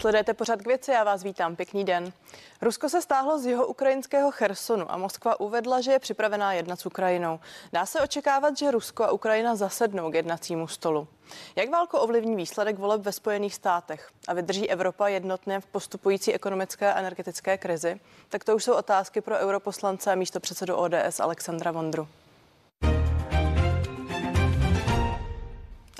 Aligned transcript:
Sledujete 0.00 0.34
pořád 0.34 0.62
k 0.62 0.66
věci, 0.66 0.90
já 0.90 1.04
vás 1.04 1.22
vítám, 1.22 1.56
pěkný 1.56 1.84
den. 1.84 2.12
Rusko 2.62 2.88
se 2.88 3.02
stáhlo 3.02 3.38
z 3.38 3.46
jeho 3.46 3.66
ukrajinského 3.66 4.30
Chersonu 4.30 4.92
a 4.92 4.96
Moskva 4.96 5.40
uvedla, 5.40 5.80
že 5.80 5.92
je 5.92 5.98
připravená 5.98 6.52
jednat 6.52 6.80
s 6.80 6.86
Ukrajinou. 6.86 7.40
Dá 7.72 7.86
se 7.86 8.00
očekávat, 8.00 8.58
že 8.58 8.70
Rusko 8.70 9.04
a 9.04 9.10
Ukrajina 9.10 9.56
zasednou 9.56 10.10
k 10.10 10.14
jednacímu 10.14 10.68
stolu. 10.68 11.08
Jak 11.56 11.70
válku 11.70 11.96
ovlivní 11.96 12.36
výsledek 12.36 12.78
voleb 12.78 13.00
ve 13.00 13.12
Spojených 13.12 13.54
státech 13.54 14.10
a 14.28 14.34
vydrží 14.34 14.70
Evropa 14.70 15.08
jednotně 15.08 15.60
v 15.60 15.66
postupující 15.66 16.34
ekonomické 16.34 16.92
a 16.92 16.98
energetické 16.98 17.58
krizi? 17.58 18.00
Tak 18.28 18.44
to 18.44 18.56
už 18.56 18.64
jsou 18.64 18.74
otázky 18.74 19.20
pro 19.20 19.38
europoslance 19.38 20.12
a 20.12 20.14
místo 20.14 20.40
předsedu 20.40 20.76
ODS 20.76 21.20
Alexandra 21.20 21.70
Vondru. 21.70 22.08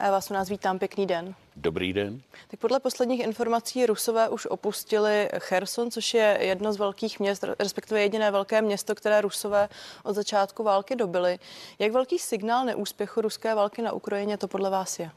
Já 0.05 0.11
vás 0.11 0.31
u 0.31 0.35
nás 0.35 0.49
vítám, 0.49 0.79
pěkný 0.79 1.07
den. 1.07 1.35
Dobrý 1.57 1.93
den. 1.93 2.21
Tak 2.49 2.61
podle 2.61 2.81
posledních 2.81 3.21
informací 3.21 3.87
Rusové 3.87 4.29
už 4.29 4.47
opustili 4.47 5.29
Cherson, 5.39 5.91
což 5.91 6.15
je 6.15 6.39
jedno 6.41 6.73
z 6.73 6.77
velkých 6.77 7.21
měst, 7.21 7.45
respektive 7.59 8.01
jediné 8.01 8.31
velké 8.31 8.63
město, 8.63 8.95
které 8.95 9.21
Rusové 9.21 9.69
od 10.03 10.15
začátku 10.15 10.63
války 10.63 10.97
dobili. 10.97 11.39
Jak 11.79 11.93
velký 11.93 12.19
signál 12.19 12.65
neúspěchu 12.65 13.21
ruské 13.21 13.55
války 13.55 13.83
na 13.83 13.93
Ukrajině 13.93 14.37
to 14.37 14.49
podle 14.49 14.71
vás 14.71 14.99
je? 14.99 15.11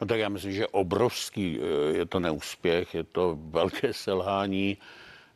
No 0.00 0.06
tak 0.06 0.18
já 0.18 0.28
myslím, 0.28 0.52
že 0.52 0.66
obrovský 0.66 1.58
eh, 1.60 1.96
je 1.96 2.06
to 2.06 2.20
neúspěch, 2.20 2.94
je 2.94 3.04
to 3.04 3.38
velké 3.40 3.92
selhání. 3.92 4.78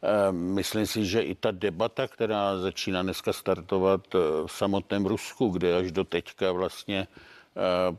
Eh, 0.03 0.33
myslím 0.33 0.87
si, 0.87 1.07
že 1.07 1.21
i 1.21 1.35
ta 1.35 1.51
debata, 1.51 2.09
která 2.09 2.59
začíná 2.59 3.03
dneska 3.03 3.33
startovat 3.33 4.15
eh, 4.15 4.19
v 4.47 4.53
samotném 4.53 5.07
Rusku, 5.07 5.49
kde 5.49 5.77
až 5.77 5.93
do 5.93 6.05
teďka 6.05 6.53
vlastně 6.53 7.07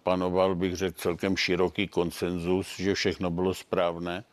panoval, 0.04 0.56
bych 0.56 0.76
řekl, 0.76 1.00
celkem 1.00 1.38
široký 1.38 1.88
konsenzus, 1.88 2.80
že 2.80 2.94
všechno 2.94 3.30
bylo 3.30 3.54
správné, 3.54 4.24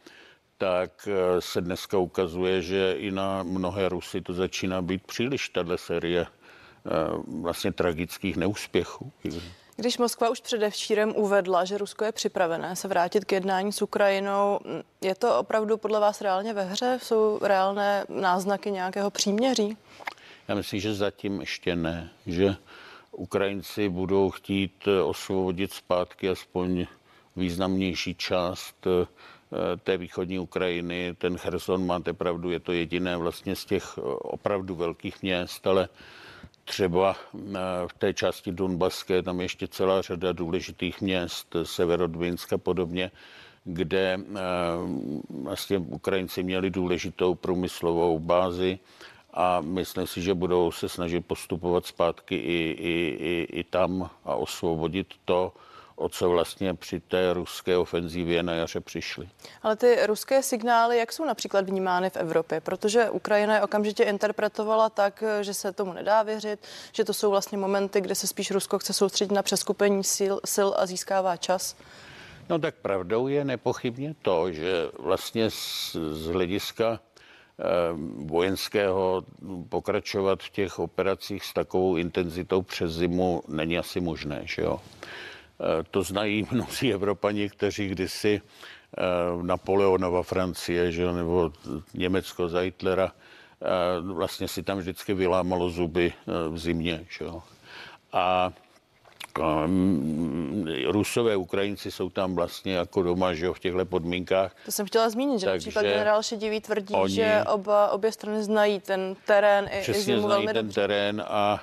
tak 0.63 1.09
eh, 1.11 1.41
se 1.41 1.61
dneska 1.61 1.99
ukazuje, 1.99 2.63
že 2.63 2.93
i 2.93 3.11
na 3.11 3.43
mnohé 3.43 3.89
Rusy 3.89 4.21
to 4.21 4.33
začíná 4.33 4.83
být 4.83 5.07
příliš, 5.07 5.49
tahle 5.49 5.79
série 5.79 6.21
eh, 6.23 6.29
vlastně 7.41 7.73
tragických 7.73 8.37
neúspěchů. 8.37 9.13
Když 9.77 9.99
Moskva 9.99 10.31
už 10.31 10.41
předevčírem 10.41 11.13
uvedla, 11.17 11.65
že 11.65 11.79
Rusko 11.79 12.05
je 12.05 12.13
připravené 12.13 12.77
se 12.77 12.89
vrátit 12.89 13.25
k 13.25 13.33
jednání 13.33 13.73
s 13.73 13.83
Ukrajinou, 13.83 14.61
je 15.01 15.15
to 15.15 15.39
opravdu 15.39 15.77
podle 15.77 16.01
vás 16.01 16.21
reálně 16.21 16.55
ve 16.55 16.65
hře? 16.65 16.99
Jsou 17.03 17.39
reálné 17.43 18.05
náznaky 18.09 18.71
nějakého 18.71 19.11
příměří? 19.11 19.77
Já 20.49 20.55
myslím, 20.55 20.81
že 20.81 20.95
zatím 20.95 21.41
ještě 21.41 21.77
ne, 21.77 22.11
že 22.27 22.57
Ukrajinci 23.13 23.89
budou 23.89 24.31
chtít 24.31 24.85
eh, 24.87 25.03
osvobodit 25.03 25.73
zpátky 25.73 26.29
aspoň 26.29 26.87
významnější 27.37 28.15
část 28.15 28.87
eh, 28.87 29.07
té 29.77 29.97
východní 29.97 30.39
Ukrajiny. 30.39 31.15
Ten 31.19 31.37
Cherson, 31.39 31.87
máte 31.87 32.13
pravdu, 32.13 32.51
je 32.51 32.61
to 32.61 32.73
jediné 32.73 33.17
vlastně 33.17 33.57
z 33.57 33.65
těch 33.65 33.85
eh, 33.99 34.01
opravdu 34.19 34.75
velkých 34.75 35.23
měst, 35.23 35.67
ale 35.67 35.89
třeba 36.65 37.17
v 37.87 37.93
té 37.99 38.15
části 38.15 38.53
Donbaské 38.53 39.23
tam 39.23 39.41
ještě 39.41 39.69
celá 39.69 40.03
řada 40.03 40.33
důležitých 40.33 41.01
měst, 41.01 41.57
Severodvinska 41.63 42.59
podobně, 42.59 43.11
kde 43.65 44.19
vlastně 45.43 45.79
Ukrajinci 45.79 46.43
měli 46.43 46.71
důležitou 46.71 47.35
průmyslovou 47.35 48.19
bázi 48.19 48.79
a 49.33 49.61
myslím 49.61 50.07
si, 50.07 50.23
že 50.23 50.35
budou 50.35 50.73
se 50.73 50.89
snažit 50.89 51.27
postupovat 51.27 51.87
zpátky 51.87 52.37
i, 52.37 52.77
i, 52.79 53.17
i, 53.21 53.61
i 53.61 53.65
tam 53.65 54.11
a 54.25 54.35
osvobodit 54.35 55.07
to, 55.25 55.53
o 55.97 56.09
co 56.09 56.31
vlastně 56.31 56.75
při 56.75 57.01
té 57.01 57.33
ruské 57.33 57.77
ofenzívě 57.77 58.43
na 58.43 58.53
jaře 58.53 58.81
přišli. 58.81 59.29
Ale 59.63 59.77
ty 59.77 60.07
ruské 60.07 60.43
signály, 60.43 60.99
jak 60.99 61.13
jsou 61.13 61.25
například 61.25 61.67
vnímány 61.67 62.11
v 62.11 62.17
Evropě? 62.17 62.61
Protože 62.61 63.11
Ukrajina 63.11 63.55
je 63.55 63.63
okamžitě 63.63 64.03
interpretovala 64.03 64.91
tak, 64.91 65.25
že 65.41 65.55
se 65.55 65.73
tomu 65.73 65.93
nedá 65.93 66.23
věřit, 66.23 66.61
že 66.93 67.05
to 67.05 67.15
jsou 67.15 67.31
vlastně 67.31 67.59
momenty, 67.59 68.01
kde 68.01 68.15
se 68.15 68.27
spíš 68.27 68.51
Rusko 68.51 68.79
chce 68.79 68.93
soustředit 68.93 69.35
na 69.35 69.43
přeskupení 69.43 70.05
sil, 70.17 70.35
sil 70.55 70.69
a 70.77 70.87
získává 70.87 71.37
čas. 71.37 71.77
No 72.49 72.59
tak 72.59 72.75
pravdou 72.75 73.29
je 73.29 73.45
nepochybně 73.45 74.15
to, 74.23 74.53
že 74.53 74.89
vlastně 74.99 75.51
z, 75.51 75.97
z 76.13 76.27
hlediska 76.27 77.01
vojenského 78.17 79.25
pokračovat 79.69 80.43
v 80.43 80.51
těch 80.51 80.79
operacích 80.79 81.45
s 81.45 81.53
takovou 81.53 81.97
intenzitou 81.97 82.63
přes 82.63 82.93
zimu 82.93 83.43
není 83.49 83.79
asi 83.79 84.01
možné. 84.01 84.43
Že 84.45 84.63
jo? 84.63 84.81
Eh, 84.81 85.85
to 85.91 86.03
znají 86.03 86.47
mnozí 86.53 86.93
Evropani, 86.93 87.51
kteří 87.51 87.89
kdysi 87.89 88.41
eh, 88.41 89.03
Napoleonova 89.43 90.23
Francie 90.23 90.93
že, 90.93 91.13
nebo 91.13 91.53
Německo 91.95 92.49
za 92.49 92.61
Hitlera 92.61 93.13
vlastně 94.01 94.49
si 94.49 94.63
tam 94.63 94.79
vždycky 94.79 95.15
vylámalo 95.15 95.71
zuby 95.71 96.13
v 96.51 96.59
zimě. 96.59 97.07
Že 97.19 97.25
jo? 97.25 97.43
A 98.13 98.53
Rusové, 100.87 101.37
Ukrajinci 101.37 101.91
jsou 101.91 102.11
tam 102.11 102.35
vlastně 102.35 102.75
jako 102.75 103.03
doma, 103.03 103.35
že 103.35 103.47
jo, 103.47 103.53
v 103.53 103.59
těchto 103.59 103.87
podmínkách. 103.87 104.57
To 104.65 104.73
jsem 104.73 104.87
chtěla 104.87 105.11
zmínit, 105.11 105.39
že 105.39 105.47
Takže 105.47 105.67
například 105.67 105.83
generál 105.83 106.23
Šedivý 106.23 106.61
tvrdí, 106.61 106.95
oni, 106.95 107.15
že 107.15 107.45
oba, 107.53 107.91
obě 107.91 108.13
strany 108.13 108.43
znají 108.43 108.81
ten 108.81 109.17
terén 109.27 109.69
i, 109.73 109.91
i 109.91 109.95
zimu 109.95 110.21
znají 110.21 110.29
velmi 110.29 110.47
ten 110.47 110.67
dobře. 110.67 110.81
terén 110.81 111.25
a 111.27 111.61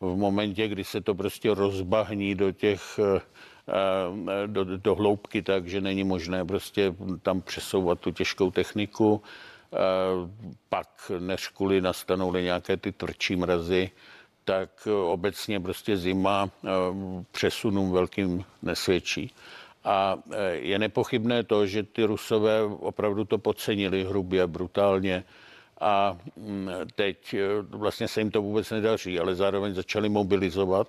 v 0.00 0.16
momentě, 0.16 0.68
kdy 0.68 0.84
se 0.84 1.00
to 1.00 1.14
prostě 1.14 1.54
rozbahní 1.54 2.34
do 2.34 2.52
těch 2.52 2.82
eh, 2.98 3.20
eh, 3.68 4.46
do, 4.46 4.64
do 4.64 4.94
hloubky, 4.94 5.42
takže 5.42 5.80
není 5.80 6.04
možné 6.04 6.44
prostě 6.44 6.94
tam 7.22 7.40
přesouvat 7.40 8.00
tu 8.00 8.10
těžkou 8.10 8.50
techniku. 8.50 9.22
Eh, 9.72 9.76
pak 10.68 11.12
než 11.18 11.48
kvůli 11.48 11.80
nastanou 11.80 12.32
nějaké 12.32 12.76
ty 12.76 12.92
tvrdší 12.92 13.36
mrazy, 13.36 13.90
tak 14.48 14.88
eh, 14.88 14.92
obecně 14.92 15.60
prostě 15.60 15.96
zima 15.96 16.48
eh, 16.48 16.68
přesunům 17.32 17.92
velkým 17.92 18.44
nesvědčí. 18.62 19.30
A 19.84 20.16
eh, 20.32 20.72
je 20.72 20.78
nepochybné 20.78 21.44
to, 21.44 21.66
že 21.66 21.82
ty 21.82 22.04
Rusové 22.04 22.64
opravdu 22.64 23.24
to 23.24 23.38
podcenili 23.38 24.04
hrubě, 24.04 24.46
brutálně 24.46 25.24
a 25.80 26.16
mm, 26.36 26.68
teď 26.94 27.34
vlastně 27.70 28.08
se 28.08 28.20
jim 28.20 28.30
to 28.30 28.42
vůbec 28.42 28.70
nedaří, 28.70 29.20
ale 29.20 29.34
zároveň 29.34 29.74
začali 29.74 30.08
mobilizovat 30.08 30.88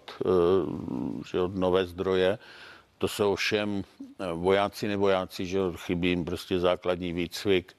že 1.32 1.38
nové 1.54 1.86
zdroje. 1.86 2.40
To 2.98 3.08
jsou 3.08 3.36
všem 3.36 3.84
vojáci, 4.34 4.88
nevojáci, 4.88 5.46
že 5.46 5.60
chybí 5.76 6.10
jim 6.10 6.26
prostě 6.26 6.60
základní 6.60 7.14
výcvik, 7.14 7.78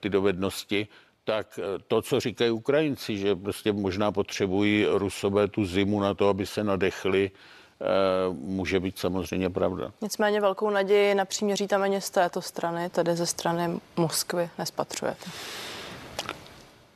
ty 0.00 0.08
dovednosti 0.08 0.88
tak 1.24 1.58
eh, 1.58 1.78
to, 1.88 2.02
co 2.02 2.20
říkají 2.20 2.50
Ukrajinci, 2.50 3.18
že 3.18 3.36
prostě 3.36 3.72
možná 3.72 4.12
potřebují 4.12 4.86
Rusové 4.90 5.48
tu 5.48 5.64
zimu 5.64 6.00
na 6.00 6.14
to, 6.14 6.28
aby 6.28 6.46
se 6.46 6.64
nadechli, 6.64 7.30
eh, 7.30 7.84
může 8.32 8.80
být 8.80 8.98
samozřejmě 8.98 9.50
pravda. 9.50 9.92
Nicméně 10.00 10.40
velkou 10.40 10.70
naději 10.70 11.14
na 11.14 11.24
příměří 11.24 11.66
tam 11.66 11.82
ani 11.82 12.00
z 12.00 12.10
této 12.10 12.42
strany, 12.42 12.90
tedy 12.90 13.16
ze 13.16 13.26
strany 13.26 13.80
Moskvy, 13.96 14.50
nespatřujete. 14.58 15.30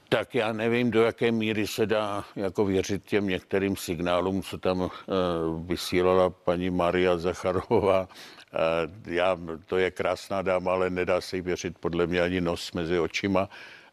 Tak 0.09 0.35
já 0.35 0.53
nevím, 0.53 0.91
do 0.91 1.03
jaké 1.03 1.33
míry 1.33 1.67
se 1.67 1.87
dá 1.87 2.25
jako 2.37 2.65
věřit 2.65 3.05
těm 3.05 3.29
některým 3.29 3.77
signálům, 3.77 4.43
co 4.43 4.59
tam 4.59 4.81
uh, 4.81 4.89
vysílala 5.67 6.31
paní 6.31 6.71
Maria 6.71 7.19
Zacharová. 7.19 8.09
Já, 9.07 9.39
to 9.67 9.77
je 9.77 9.91
krásná 9.91 10.43
dáma, 10.43 10.73
ale 10.73 10.91
nedá 10.91 11.21
se 11.21 11.37
jí 11.37 11.43
věřit 11.43 11.79
podle 11.79 12.07
mě 12.07 12.21
ani 12.21 12.41
nos 12.41 12.73
mezi 12.73 12.99
očima. 12.99 13.49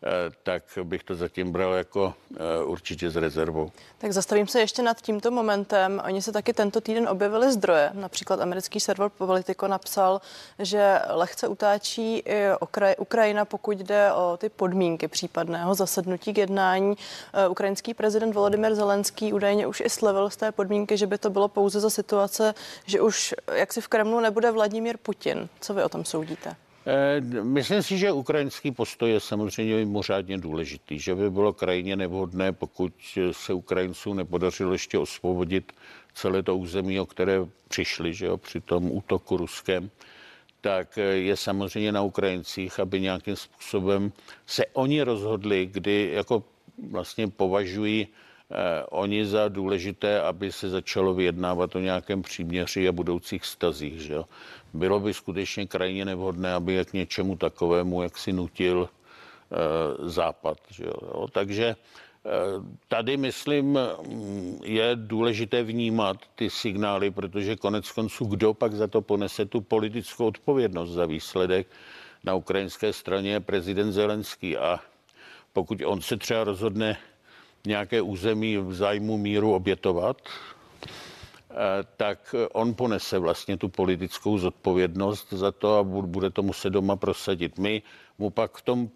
Eh, 0.06 0.32
tak 0.44 0.64
bych 0.84 1.04
to 1.04 1.16
zatím 1.16 1.52
bral 1.52 1.74
jako 1.74 2.14
eh, 2.36 2.64
určitě 2.64 3.10
s 3.10 3.16
rezervou. 3.16 3.72
Tak 3.98 4.12
zastavím 4.12 4.48
se 4.48 4.60
ještě 4.60 4.82
nad 4.82 5.02
tímto 5.02 5.32
momentem. 5.32 6.02
Oni 6.06 6.22
se 6.22 6.32
taky 6.32 6.54
tento 6.54 6.82
týden 6.82 7.08
objevili 7.10 7.52
zdroje. 7.52 7.90
Například 7.94 8.40
americký 8.42 8.80
server 8.80 9.10
Politico 9.10 9.68
napsal, 9.68 10.22
že 10.60 11.00
lehce 11.10 11.48
utáčí 11.48 12.18
i 12.18 12.48
Ukrajina, 12.98 13.46
pokud 13.46 13.78
jde 13.78 14.14
o 14.14 14.38
ty 14.38 14.50
podmínky 14.50 15.08
případného 15.08 15.76
zasednutí 15.76 16.34
k 16.34 16.38
jednání. 16.38 16.96
Eh, 17.34 17.48
ukrajinský 17.48 17.94
prezident 17.94 18.34
Volodymyr 18.34 18.76
Zelenský 18.76 19.34
údajně 19.34 19.68
už 19.68 19.82
i 19.86 19.90
slevil 19.90 20.30
z 20.30 20.36
té 20.38 20.52
podmínky, 20.52 20.98
že 20.98 21.08
by 21.08 21.18
to 21.18 21.30
bylo 21.30 21.48
pouze 21.48 21.80
za 21.80 21.90
situace, 21.90 22.54
že 22.86 23.02
už 23.02 23.36
jaksi 23.54 23.82
v 23.82 23.88
Kremlu 23.88 24.20
nebude 24.20 24.52
Vladimír 24.52 24.98
Putin. 24.98 25.50
Co 25.62 25.74
vy 25.74 25.84
o 25.84 25.90
tom 25.90 26.06
soudíte? 26.06 26.56
Eh, 26.86 27.22
myslím 27.44 27.84
si, 27.84 27.98
že 27.98 28.12
ukrajinský 28.12 28.72
postoj 28.72 29.12
je 29.12 29.20
samozřejmě 29.20 29.76
mimořádně 29.76 30.38
důležitý, 30.38 31.00
že 31.00 31.16
by 31.16 31.30
bylo 31.30 31.54
krajně 31.54 31.96
nevhodné, 31.96 32.52
pokud 32.52 32.94
se 33.32 33.54
Ukrajincům 33.54 34.18
nepodařilo 34.18 34.74
ještě 34.74 34.98
osvobodit 34.98 35.72
celé 36.14 36.44
to 36.44 36.58
území, 36.58 37.00
o 37.00 37.06
které 37.06 37.40
přišli 37.68 38.14
že 38.14 38.26
jo, 38.26 38.38
při 38.38 38.62
tom 38.62 38.92
útoku 38.92 39.38
ruském, 39.38 39.90
tak 40.62 40.98
je 41.14 41.38
samozřejmě 41.38 41.92
na 41.92 42.02
Ukrajincích, 42.02 42.80
aby 42.80 43.02
nějakým 43.02 43.36
způsobem 43.36 44.12
se 44.46 44.66
oni 44.74 45.02
rozhodli, 45.02 45.66
kdy 45.66 46.12
jako 46.14 46.44
vlastně 46.92 47.28
považují 47.28 48.08
oni 48.90 49.26
za 49.26 49.48
důležité, 49.48 50.22
aby 50.22 50.52
se 50.52 50.70
začalo 50.70 51.14
vyjednávat 51.14 51.76
o 51.76 51.80
nějakém 51.80 52.22
příměři 52.22 52.88
a 52.88 52.92
budoucích 52.92 53.46
stazích. 53.46 54.02
Že 54.02 54.14
jo? 54.14 54.26
Bylo 54.74 55.00
by 55.00 55.14
skutečně 55.14 55.66
krajně 55.66 56.06
nevhodné, 56.06 56.54
aby 56.54 56.86
k 56.86 56.94
něčemu 56.94 57.36
takovému, 57.36 58.02
jak 58.02 58.18
si 58.18 58.34
nutil 58.34 58.90
e, 58.90 60.10
Západ. 60.10 60.58
Že 60.70 60.84
jo? 60.84 61.28
Takže 61.32 61.66
e, 61.66 61.76
tady, 62.88 63.18
myslím, 63.18 63.80
je 64.64 64.92
důležité 64.96 65.64
vnímat 65.64 66.18
ty 66.36 66.50
signály, 66.50 67.12
protože 67.12 67.56
konec 67.56 67.92
konců, 67.92 68.26
kdo 68.26 68.54
pak 68.54 68.74
za 68.74 68.88
to 68.88 69.02
ponese 69.02 69.46
tu 69.46 69.62
politickou 69.62 70.26
odpovědnost 70.26 70.90
za 70.92 71.06
výsledek 71.06 71.68
na 72.24 72.36
ukrajinské 72.36 72.94
straně 72.94 73.32
je 73.32 73.40
prezident 73.40 73.92
Zelenský 73.92 74.58
a 74.58 74.80
pokud 75.54 75.82
on 75.86 76.02
se 76.02 76.18
třeba 76.18 76.44
rozhodne 76.44 76.98
nějaké 77.68 78.02
území 78.02 78.58
v 78.58 78.74
zájmu 78.74 79.18
míru 79.18 79.54
obětovat, 79.54 80.18
eh, 80.24 81.56
tak 81.98 82.36
on 82.52 82.74
ponese 82.74 83.20
vlastně 83.20 83.58
tu 83.58 83.70
politickou 83.70 84.38
zodpovědnost 84.38 85.34
za 85.34 85.52
to 85.52 85.78
a 85.78 85.84
bude 85.84 86.30
to 86.30 86.44
muset 86.44 86.70
doma 86.70 86.96
prosadit. 86.96 87.58
My 87.60 87.82
mu 88.20 88.30
pak 88.30 88.58
v 88.58 88.62
tom 88.62 88.90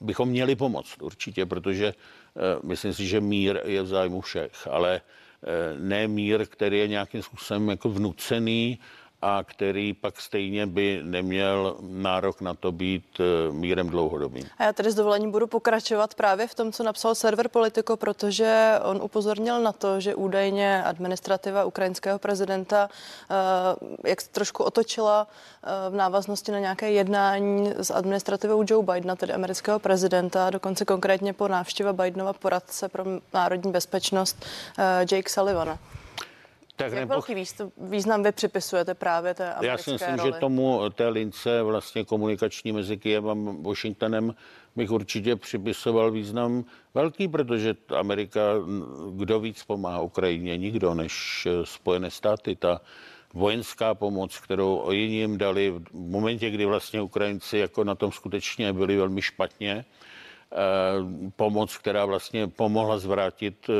bychom 0.00 0.28
měli 0.28 0.56
pomoct 0.56 1.02
určitě, 1.02 1.46
protože 1.46 1.86
eh, 1.86 2.40
myslím 2.62 2.92
si, 2.92 3.06
že 3.06 3.20
mír 3.20 3.60
je 3.64 3.82
v 3.82 3.86
zájmu 3.86 4.20
všech, 4.20 4.68
ale 4.70 5.00
eh, 5.00 5.78
ne 5.78 6.08
mír, 6.08 6.46
který 6.46 6.78
je 6.78 6.88
nějakým 6.88 7.22
způsobem 7.22 7.68
jako 7.68 7.88
vnucený 7.88 8.78
a 9.22 9.44
který 9.44 9.94
pak 9.94 10.20
stejně 10.20 10.66
by 10.66 11.00
neměl 11.02 11.76
nárok 11.80 12.40
na 12.40 12.54
to 12.54 12.72
být 12.72 13.04
eh, 13.20 13.52
mírem 13.52 13.88
dlouhodobým. 13.88 14.46
A 14.58 14.64
já 14.64 14.72
tedy 14.72 14.90
s 14.90 14.94
dovolením 14.94 15.30
budu 15.30 15.46
pokračovat 15.46 16.14
právě 16.14 16.46
v 16.46 16.54
tom, 16.54 16.72
co 16.72 16.82
napsal 16.82 17.14
server 17.14 17.48
Politico, 17.48 17.96
protože 17.96 18.72
on 18.82 19.02
upozornil 19.02 19.60
na 19.60 19.72
to, 19.72 20.00
že 20.00 20.14
údajně 20.14 20.82
administrativa 20.82 21.64
ukrajinského 21.64 22.18
prezidenta 22.18 22.88
eh, 23.30 24.08
jak 24.08 24.22
trošku 24.22 24.64
otočila 24.64 25.26
eh, 25.62 25.90
v 25.90 25.94
návaznosti 25.94 26.52
na 26.52 26.58
nějaké 26.58 26.90
jednání 26.90 27.72
s 27.76 27.90
administrativou 27.90 28.64
Joe 28.68 28.86
Bidena, 28.92 29.16
tedy 29.16 29.32
amerického 29.32 29.78
prezidenta, 29.78 30.50
dokonce 30.50 30.84
konkrétně 30.84 31.32
po 31.32 31.48
návštěva 31.48 31.92
Bidenova 31.92 32.32
poradce 32.32 32.88
pro 32.88 33.04
národní 33.34 33.72
bezpečnost 33.72 34.44
Jake 35.10 35.30
Sullivana. 35.30 35.78
Tak 36.82 36.92
Jak 36.92 37.00
nepoch... 37.00 37.28
velký 37.28 37.44
význam 37.76 38.22
vy 38.22 38.32
připisujete 38.32 38.94
právě 38.94 39.34
té 39.34 39.54
americké 39.54 39.66
Já 39.66 39.78
si 39.78 39.92
myslím, 39.92 40.14
roli? 40.14 40.32
že 40.32 40.38
tomu 40.40 40.90
té 40.90 41.08
lince 41.08 41.62
vlastně 41.62 42.04
komunikační 42.04 42.72
mezi 42.72 42.96
Kyjevem 42.96 43.48
a 43.48 43.54
Washingtonem 43.60 44.34
bych 44.76 44.90
určitě 44.90 45.36
připisoval 45.36 46.10
význam 46.10 46.64
velký, 46.94 47.28
protože 47.28 47.74
Amerika, 47.96 48.40
kdo 49.16 49.40
víc 49.40 49.64
pomáhá 49.64 50.00
Ukrajině, 50.00 50.56
nikdo 50.56 50.94
než 50.94 51.46
eh, 51.46 51.66
Spojené 51.66 52.10
státy. 52.10 52.56
Ta 52.56 52.80
vojenská 53.34 53.94
pomoc, 53.94 54.38
kterou 54.38 54.76
oni 54.76 54.98
jim 54.98 55.38
dali 55.38 55.70
v 55.70 55.82
momentě, 55.94 56.50
kdy 56.50 56.64
vlastně 56.66 57.00
Ukrajinci 57.00 57.58
jako 57.58 57.84
na 57.84 57.94
tom 57.94 58.12
skutečně 58.12 58.72
byli 58.72 58.96
velmi 58.96 59.22
špatně, 59.22 59.84
pomoc, 61.36 61.76
která 61.76 62.04
vlastně 62.04 62.46
pomohla 62.46 62.98
zvrátit 62.98 63.70
eh, 63.70 63.72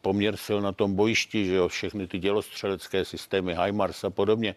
poměr 0.00 0.36
sil 0.46 0.58
na 0.60 0.72
tom 0.72 0.94
bojišti, 0.94 1.46
že 1.46 1.54
jo, 1.54 1.68
všechny 1.68 2.06
ty 2.06 2.18
dělostřelecké 2.18 3.04
systémy, 3.04 3.56
HIMARS 3.64 4.04
a 4.04 4.10
podobně, 4.10 4.54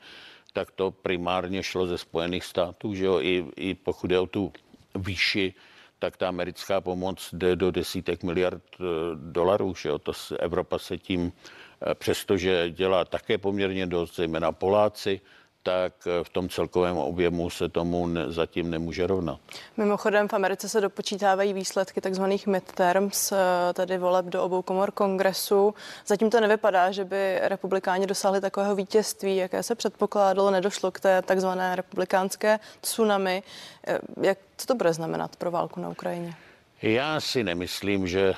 tak 0.54 0.72
to 0.72 0.92
primárně 0.92 1.64
šlo 1.64 1.88
ze 1.88 1.98
Spojených 1.98 2.44
států, 2.44 2.94
že 2.94 3.06
jo, 3.06 3.20
i, 3.22 3.46
i 3.56 3.76
pokud 3.76 4.12
je 4.12 4.20
o 4.20 4.28
tu 4.28 4.54
výši, 4.96 5.54
tak 6.00 6.18
ta 6.18 6.28
americká 6.28 6.82
pomoc 6.82 7.30
jde 7.34 7.56
do 7.56 7.72
desítek 7.72 8.24
miliard 8.24 8.64
eh, 8.80 8.84
dolarů, 9.16 9.76
že 9.76 9.90
jo, 9.90 10.00
to 10.00 10.12
Evropa 10.40 10.80
se 10.80 10.98
tím, 10.98 11.32
přestože 11.94 12.72
dělá 12.72 13.06
také 13.06 13.38
poměrně 13.38 13.86
dost, 13.86 14.16
zejména 14.16 14.52
Poláci, 14.52 15.22
tak 15.66 15.94
eh, 16.08 16.24
v 16.24 16.30
tom 16.30 16.50
celkovém 16.50 16.98
objemu 16.98 17.50
se 17.50 17.70
tomu 17.70 18.08
ne, 18.08 18.32
zatím 18.32 18.70
nemůže 18.70 19.08
rovnat. 19.08 19.40
Mimochodem 19.78 20.28
v 20.28 20.34
Americe 20.34 20.70
se 20.70 20.82
dopočítávají 20.82 21.54
výsledky 21.54 22.02
takzvaných 22.02 22.48
midterms, 22.48 23.32
eh, 23.32 23.38
tedy 23.74 23.98
voleb 23.98 24.26
do 24.26 24.44
obou 24.44 24.62
komor 24.62 24.92
kongresu. 24.92 25.74
Zatím 26.08 26.30
to 26.30 26.40
nevypadá, 26.40 26.92
že 26.92 27.06
by 27.06 27.40
republikáni 27.42 28.08
dosáhli 28.08 28.42
takového 28.42 28.76
vítězství, 28.76 29.36
jaké 29.36 29.64
se 29.64 29.76
předpokládalo, 29.76 30.52
nedošlo 30.52 30.92
k 30.92 31.00
té 31.00 31.22
takzvané 31.22 31.76
republikánské 31.76 32.60
tsunami. 32.82 33.44
Eh, 33.88 34.00
jak, 34.22 34.38
co 34.58 34.68
to 34.68 34.76
bude 34.76 34.94
znamenat 34.94 35.36
pro 35.36 35.52
válku 35.52 35.80
na 35.80 35.90
Ukrajině? 35.90 36.34
Já 36.82 37.20
si 37.20 37.44
nemyslím, 37.44 38.08
že 38.08 38.34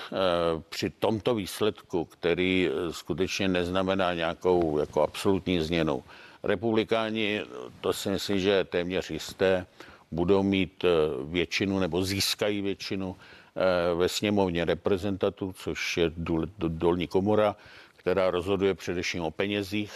při 0.69 0.89
tomto 0.89 1.35
výsledku, 1.35 2.05
který 2.05 2.69
skutečně 2.91 3.47
neznamená 3.47 4.13
nějakou 4.13 4.79
jako 4.79 5.01
absolutní 5.01 5.59
změnu, 5.61 6.03
Republikáni, 6.47 7.41
to 7.81 7.93
si 7.93 8.09
myslím, 8.09 8.39
že 8.39 8.49
je 8.49 8.63
téměř 8.63 9.11
jisté, 9.11 9.65
budou 10.11 10.43
mít 10.43 10.83
eh, 10.83 10.89
většinu 11.23 11.79
nebo 11.79 12.03
získají 12.03 12.61
většinu 12.61 13.15
eh, 13.15 13.95
ve 13.95 14.09
sněmovně 14.09 14.65
reprezentantů, 14.65 15.53
což 15.53 15.97
je 15.97 16.11
dolní 16.57 17.07
komora, 17.07 17.55
která 17.97 18.31
rozhoduje 18.31 18.73
především 18.73 19.23
o 19.23 19.31
penězích, 19.31 19.91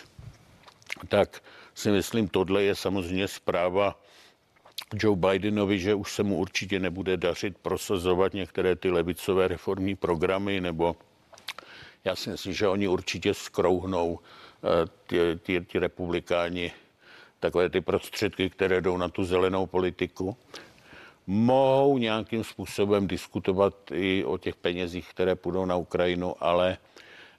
tak 1.07 1.44
si 1.75 1.92
myslím, 1.92 2.27
tohle 2.27 2.63
je 2.63 2.75
samozřejmě 2.75 3.27
zpráva 3.27 4.00
Joe 4.94 5.15
Bidenovi, 5.15 5.80
že 5.80 5.95
už 5.95 6.13
se 6.13 6.24
mu 6.24 6.38
určitě 6.38 6.80
nebude 6.80 7.18
dařit 7.18 7.57
prosazovat 7.57 8.33
některé 8.33 8.75
ty 8.75 8.92
levicové 8.92 9.48
reformní 9.48 9.95
programy, 9.95 10.62
nebo 10.62 10.95
já 12.06 12.15
si 12.15 12.30
myslím, 12.30 12.53
že 12.53 12.68
oni 12.68 12.88
určitě 12.88 13.33
skrouhnou 13.33 14.19
ty, 15.08 15.40
ty, 15.44 15.62
ty 15.62 15.80
republikáni 15.80 16.72
takové 17.40 17.69
ty 17.69 17.81
prostředky, 17.81 18.50
které 18.50 18.81
jdou 18.81 18.98
na 18.98 19.10
tu 19.10 19.24
zelenou 19.24 19.66
politiku, 19.66 20.38
mohou 21.28 21.98
nějakým 21.98 22.44
způsobem 22.44 23.08
diskutovat 23.08 23.74
i 23.94 24.24
o 24.25 24.38
těch 24.38 24.56
penězích, 24.56 25.10
které 25.10 25.36
půjdou 25.36 25.66
na 25.66 25.75
Ukrajinu, 25.75 26.36
ale 26.40 26.78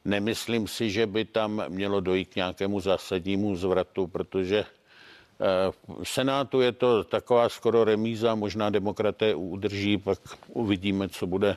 nemyslím 0.04 0.68
si, 0.68 0.90
že 0.90 1.06
by 1.06 1.24
tam 1.24 1.64
mělo 1.68 2.00
dojít 2.00 2.28
k 2.28 2.36
nějakému 2.36 2.80
zásadnímu 2.80 3.56
zvratu, 3.56 4.06
protože 4.06 4.58
eh, 4.58 5.72
v 6.02 6.08
Senátu 6.08 6.60
je 6.60 6.72
to 6.72 7.04
taková 7.04 7.48
skoro 7.48 7.84
remíza, 7.84 8.34
možná 8.34 8.70
demokraté 8.70 9.34
udrží, 9.34 9.98
pak 9.98 10.18
uvidíme, 10.48 11.08
co 11.08 11.26
bude 11.26 11.56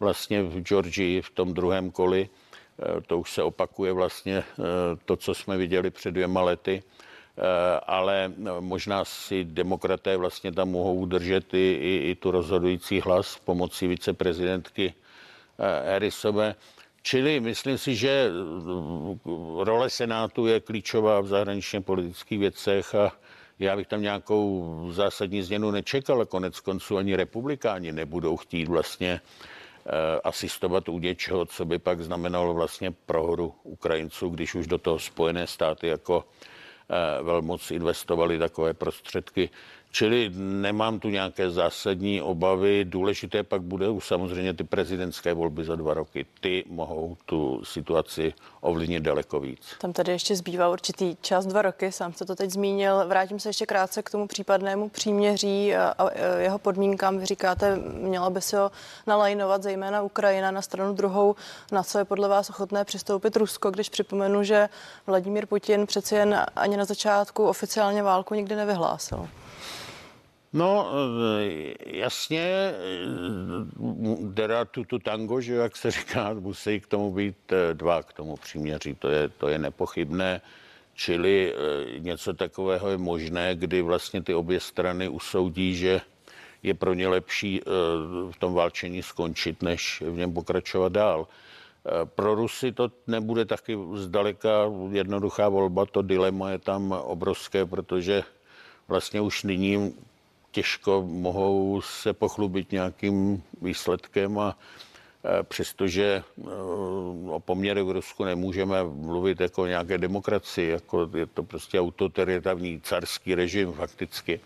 vlastně 0.00 0.42
v 0.42 0.60
Georgii 0.60 1.22
v 1.22 1.30
tom 1.30 1.54
druhém 1.54 1.90
koli. 1.90 2.28
Eh, 2.78 3.00
to 3.06 3.18
už 3.18 3.32
se 3.32 3.42
opakuje 3.42 3.92
vlastně 3.92 4.36
eh, 4.38 4.62
to, 5.04 5.16
co 5.16 5.34
jsme 5.34 5.56
viděli 5.56 5.90
před 5.90 6.10
dvěma 6.10 6.42
lety, 6.42 6.82
eh, 6.82 7.42
ale 7.86 8.32
možná 8.60 9.04
si 9.04 9.44
demokraté 9.44 10.16
vlastně 10.16 10.52
tam 10.52 10.68
mohou 10.70 10.94
udržet 10.94 11.54
i, 11.54 11.78
i, 11.80 12.10
i 12.10 12.14
tu 12.14 12.30
rozhodující 12.30 13.00
hlas 13.00 13.38
pomocí 13.44 13.86
viceprezidentky 13.86 14.94
Harrisové. 15.86 16.54
Čili 17.02 17.40
myslím 17.40 17.78
si, 17.78 17.94
že 17.94 18.30
role 19.58 19.90
Senátu 19.90 20.46
je 20.46 20.60
klíčová 20.60 21.20
v 21.20 21.26
zahraničně 21.26 21.80
politických 21.80 22.38
věcech 22.38 22.94
a 22.94 23.12
já 23.58 23.76
bych 23.76 23.86
tam 23.86 24.02
nějakou 24.02 24.88
zásadní 24.90 25.42
změnu 25.42 25.70
nečekal. 25.70 26.26
Konec 26.26 26.60
konců 26.60 26.96
ani 26.96 27.16
republikáni 27.16 27.92
nebudou 27.92 28.36
chtít 28.36 28.68
vlastně 28.68 29.20
Eh, 29.20 29.50
asistovat 30.24 30.88
u 30.88 30.98
něčeho, 30.98 31.46
co 31.46 31.64
by 31.64 31.78
pak 31.78 32.00
znamenalo 32.00 32.54
vlastně 32.54 32.90
prohru 32.90 33.54
Ukrajinců, 33.62 34.28
když 34.28 34.54
už 34.54 34.66
do 34.66 34.78
toho 34.78 34.98
Spojené 34.98 35.46
státy 35.46 35.86
jako 35.86 36.24
eh, 36.90 37.22
velmoc 37.22 37.70
investovali 37.70 38.38
takové 38.38 38.74
prostředky. 38.74 39.50
Čili 39.94 40.30
nemám 40.36 41.00
tu 41.00 41.08
nějaké 41.08 41.50
zásadní 41.50 42.22
obavy. 42.22 42.84
Důležité 42.84 43.42
pak 43.42 43.62
bude 43.62 43.86
samozřejmě 43.98 44.54
ty 44.54 44.64
prezidentské 44.64 45.34
volby 45.34 45.64
za 45.64 45.76
dva 45.76 45.94
roky. 45.94 46.26
Ty 46.40 46.64
mohou 46.68 47.16
tu 47.26 47.64
situaci 47.64 48.34
ovlivnit 48.60 49.02
daleko 49.02 49.40
víc. 49.40 49.60
Tam 49.80 49.92
tady 49.92 50.12
ještě 50.12 50.36
zbývá 50.36 50.68
určitý 50.68 51.16
čas, 51.20 51.46
dva 51.46 51.62
roky, 51.62 51.92
sám 51.92 52.12
jste 52.12 52.24
to 52.24 52.36
teď 52.36 52.50
zmínil. 52.50 53.08
Vrátím 53.08 53.40
se 53.40 53.48
ještě 53.48 53.66
krátce 53.66 54.02
k 54.02 54.10
tomu 54.10 54.26
případnému 54.26 54.88
příměří 54.88 55.74
a 55.74 55.94
jeho 56.38 56.58
podmínkám. 56.58 57.18
Vy 57.18 57.26
říkáte, 57.26 57.76
měla 57.92 58.30
by 58.30 58.40
se 58.40 58.58
ho 58.58 58.70
nalajnovat 59.06 59.62
zejména 59.62 60.02
Ukrajina 60.02 60.50
na 60.50 60.62
stranu 60.62 60.94
druhou. 60.94 61.36
Na 61.72 61.82
co 61.82 61.98
je 61.98 62.04
podle 62.04 62.28
vás 62.28 62.50
ochotné 62.50 62.84
přistoupit 62.84 63.36
Rusko, 63.36 63.70
když 63.70 63.88
připomenu, 63.88 64.42
že 64.42 64.68
Vladimír 65.06 65.46
Putin 65.46 65.86
přeci 65.86 66.14
jen 66.14 66.46
ani 66.56 66.76
na 66.76 66.84
začátku 66.84 67.44
oficiálně 67.44 68.02
válku 68.02 68.34
nikdy 68.34 68.56
nevyhlásil? 68.56 69.28
No, 70.52 70.90
eh, 70.92 71.74
jasně, 71.86 72.74
teda 74.34 74.64
tu, 74.64 74.84
tu 74.84 74.98
tango, 74.98 75.40
že 75.40 75.54
jak 75.54 75.76
se 75.76 75.90
říká, 75.90 76.34
musí 76.34 76.80
k 76.80 76.86
tomu 76.86 77.12
být 77.14 77.52
eh, 77.52 77.74
dva, 77.74 78.02
k 78.02 78.12
tomu 78.12 78.36
příměří, 78.36 78.94
to 78.94 79.08
je, 79.08 79.28
to 79.28 79.48
je 79.48 79.58
nepochybné. 79.58 80.40
Čili 80.94 81.52
eh, 81.52 81.98
něco 81.98 82.32
takového 82.34 82.90
je 82.90 82.98
možné, 82.98 83.54
kdy 83.54 83.82
vlastně 83.82 84.22
ty 84.22 84.34
obě 84.34 84.60
strany 84.60 85.08
usoudí, 85.08 85.74
že 85.74 86.00
je 86.62 86.74
pro 86.74 86.94
ně 86.94 87.08
lepší 87.08 87.60
v 88.30 88.38
tom 88.38 88.54
válčení 88.54 89.02
skončit, 89.02 89.62
než 89.62 90.02
v 90.06 90.16
něm 90.16 90.32
pokračovat 90.32 90.92
dál. 90.92 91.28
Pro 92.04 92.34
Rusy 92.34 92.72
to 92.72 92.90
nebude 93.06 93.44
taky 93.44 93.78
zdaleka 93.94 94.70
jednoduchá 94.90 95.48
volba, 95.48 95.86
to 95.86 96.02
dilema 96.02 96.50
je 96.50 96.58
tam 96.58 96.92
obrovské, 96.92 97.66
protože 97.66 98.22
vlastně 98.88 99.20
už 99.20 99.42
nyní 99.42 99.94
těžko 100.52 101.02
mohou 101.06 101.80
se 101.80 102.12
pochlubit 102.12 102.72
nějakým 102.72 103.42
výsledkem 103.62 104.38
a 104.38 104.58
přestože 105.42 106.22
o 107.28 107.40
poměrech 107.40 107.84
v 107.84 107.90
Rusku 107.90 108.24
nemůžeme 108.24 108.84
mluvit 108.84 109.40
jako 109.40 109.66
nějaké 109.66 109.98
demokracii, 109.98 110.70
jako 110.70 111.10
je 111.14 111.26
to 111.26 111.42
prostě 111.42 111.80
autoritární 111.80 112.80
carský 112.80 113.34
režim 113.34 113.72
fakticky. 113.72 114.40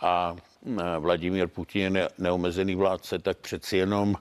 A 0.00 0.36
Vladimír 0.98 1.48
Putin 1.48 1.96
je 1.96 2.08
neomezený 2.18 2.74
vládce, 2.74 3.18
tak 3.18 3.38
přeci 3.38 3.76
jenom 3.76 4.14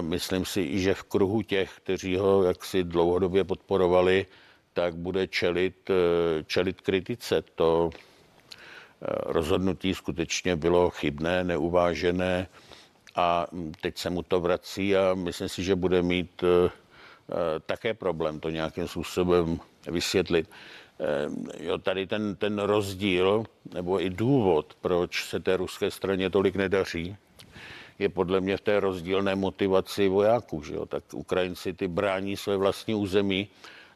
myslím 0.00 0.44
si, 0.44 0.78
že 0.78 0.94
v 0.94 1.02
kruhu 1.02 1.42
těch, 1.42 1.72
kteří 1.76 2.16
ho 2.16 2.42
jaksi 2.42 2.84
dlouhodobě 2.84 3.44
podporovali, 3.44 4.26
tak 4.72 4.94
bude 4.94 5.26
čelit, 5.26 5.90
čelit 6.46 6.80
kritice. 6.80 7.42
To 7.54 7.90
rozhodnutí 9.26 9.94
skutečně 9.94 10.56
bylo 10.56 10.90
chybné, 10.90 11.44
neuvážené 11.44 12.48
a 13.16 13.46
teď 13.80 13.98
se 13.98 14.10
mu 14.10 14.22
to 14.22 14.40
vrací 14.40 14.96
a 14.96 15.14
myslím 15.14 15.48
si, 15.48 15.62
že 15.62 15.74
bude 15.74 16.02
mít 16.02 16.44
eh, 16.44 16.70
eh, 16.70 17.60
také 17.66 17.94
problém 17.94 18.40
to 18.40 18.50
nějakým 18.50 18.88
způsobem 18.88 19.60
vysvětlit. 19.90 20.50
Eh, 21.00 21.64
jo, 21.64 21.78
tady 21.78 22.06
ten, 22.06 22.36
ten 22.36 22.58
rozdíl, 22.58 23.44
nebo 23.74 24.00
i 24.00 24.10
důvod, 24.10 24.76
proč 24.80 25.24
se 25.24 25.40
té 25.40 25.56
ruské 25.56 25.90
straně 25.90 26.30
tolik 26.30 26.56
nedaří, 26.56 27.16
je 27.98 28.08
podle 28.08 28.40
mě 28.40 28.56
v 28.56 28.60
té 28.60 28.80
rozdílné 28.80 29.34
motivaci 29.34 30.08
vojáků. 30.08 30.62
Že 30.62 30.74
jo? 30.74 30.86
Tak 30.86 31.04
Ukrajinci 31.12 31.72
ty 31.72 31.88
brání 31.88 32.36
své 32.36 32.56
vlastní 32.56 32.94
území, 32.94 33.48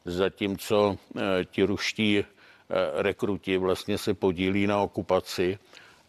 zatímco 0.05 0.97
ti 1.51 1.63
ruští 1.63 2.23
rekruti 2.97 3.57
vlastně 3.57 3.97
se 3.97 4.13
podílí 4.13 4.67
na 4.67 4.81
okupaci 4.81 5.57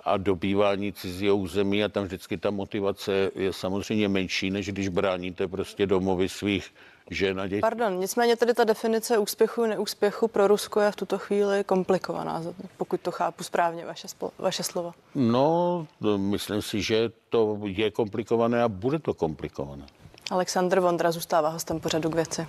a 0.05 0.17
dobývání 0.17 0.93
cizího 0.93 1.37
území 1.37 1.85
a 1.85 1.89
tam 1.89 2.05
vždycky 2.05 2.37
ta 2.37 2.51
motivace 2.51 3.31
je 3.35 3.53
samozřejmě 3.53 4.09
menší, 4.09 4.51
než 4.51 4.69
když 4.69 4.89
bráníte 4.89 5.49
prostě 5.49 5.87
domovy 5.87 6.29
svých 6.29 6.75
žen 7.11 7.41
a 7.41 7.47
dětí. 7.47 7.61
Pardon, 7.61 7.99
nicméně 7.99 8.37
tedy 8.37 8.55
ta 8.55 8.65
definice 8.65 9.19
úspěchu, 9.19 9.67
neúspěchu 9.67 10.29
pro 10.29 10.47
Rusko 10.47 10.81
je 10.81 10.93
v 10.93 10.97
tuto 10.97 11.19
chvíli 11.19 11.65
komplikovaná, 11.65 12.43
pokud 12.77 13.01
to 13.01 13.11
chápu 13.11 13.45
správně, 13.45 13.87
vaše, 13.87 14.09
vaše 14.39 14.63
slova. 14.63 14.93
No, 15.15 15.87
myslím 16.17 16.63
si, 16.63 16.83
že 16.83 17.11
to 17.29 17.61
je 17.65 17.91
komplikované 17.91 18.63
a 18.63 18.69
bude 18.69 18.99
to 18.99 19.15
komplikované. 19.15 19.87
Aleksandr 20.31 20.81
Vondra 20.81 21.11
zůstává 21.11 21.49
hostem 21.49 21.81
pořadu 21.81 22.11
k 22.11 22.15
věci. 22.15 22.47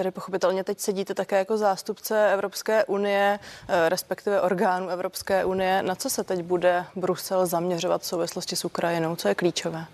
Tedy 0.00 0.10
pochopitelně 0.10 0.64
teď 0.64 0.78
sedíte 0.78 1.14
také 1.14 1.38
jako 1.38 1.56
zástupce 1.56 2.32
Evropské 2.32 2.84
unie, 2.84 3.38
eh, 3.68 3.88
respektive 3.88 4.40
orgánů 4.40 4.88
Evropské 4.88 5.44
unie. 5.44 5.82
Na 5.82 5.94
co 5.94 6.10
se 6.10 6.24
teď 6.24 6.40
bude 6.42 6.84
Brusel 6.96 7.46
zaměřovat 7.46 8.02
v 8.02 8.06
souvislosti 8.06 8.56
s 8.56 8.64
Ukrajinou? 8.64 9.16
Co 9.16 9.28
je 9.28 9.34
klíčové? 9.34 9.84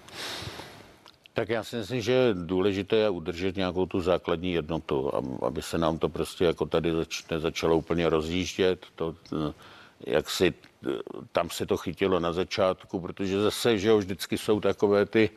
Tak 1.32 1.48
já 1.48 1.64
si 1.64 1.76
myslím, 1.76 2.00
že 2.00 2.30
důležité 2.34 2.96
je 2.96 3.10
udržet 3.10 3.56
nějakou 3.56 3.86
tu 3.86 4.00
základní 4.00 4.52
jednotu, 4.52 5.12
aby 5.42 5.62
se 5.62 5.78
nám 5.78 5.98
to 5.98 6.08
prostě 6.08 6.44
jako 6.44 6.66
tady 6.66 6.92
začne, 6.92 7.40
začalo 7.40 7.76
úplně 7.76 8.08
rozjíždět. 8.08 8.86
To, 8.94 9.14
eh, 9.32 9.52
jak 10.06 10.30
si, 10.30 10.54
eh, 10.54 10.90
tam 11.32 11.50
se 11.50 11.66
to 11.66 11.76
chytilo 11.76 12.20
na 12.20 12.32
začátku, 12.32 13.00
protože 13.00 13.42
zase, 13.42 13.78
že 13.78 13.88
jo, 13.88 13.98
vždycky 13.98 14.38
jsou 14.38 14.60
takové 14.60 15.06
ty 15.06 15.30
uh, 15.30 15.36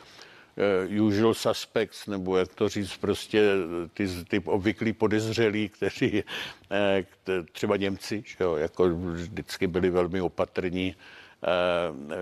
usual 1.02 1.34
suspects, 1.34 2.08
nebo 2.08 2.38
jak 2.38 2.56
to 2.56 2.70
říct, 2.70 2.98
prostě 2.98 3.54
ty, 3.94 4.08
ty 4.28 4.40
obvyklí 4.40 4.94
podezřelí, 4.94 5.70
kteří 5.76 6.24
uh, 6.24 7.46
třeba 7.52 7.78
Němci, 7.78 8.24
že 8.26 8.36
jo, 8.40 8.56
jako 8.56 8.90
vždycky 8.90 9.68
byli 9.68 9.90
velmi 9.90 10.22
opatrní 10.22 10.96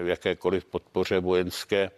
v 0.03 0.07
jakékoliv 0.07 0.65
podpoře 0.65 1.19
vojenské 1.19 1.91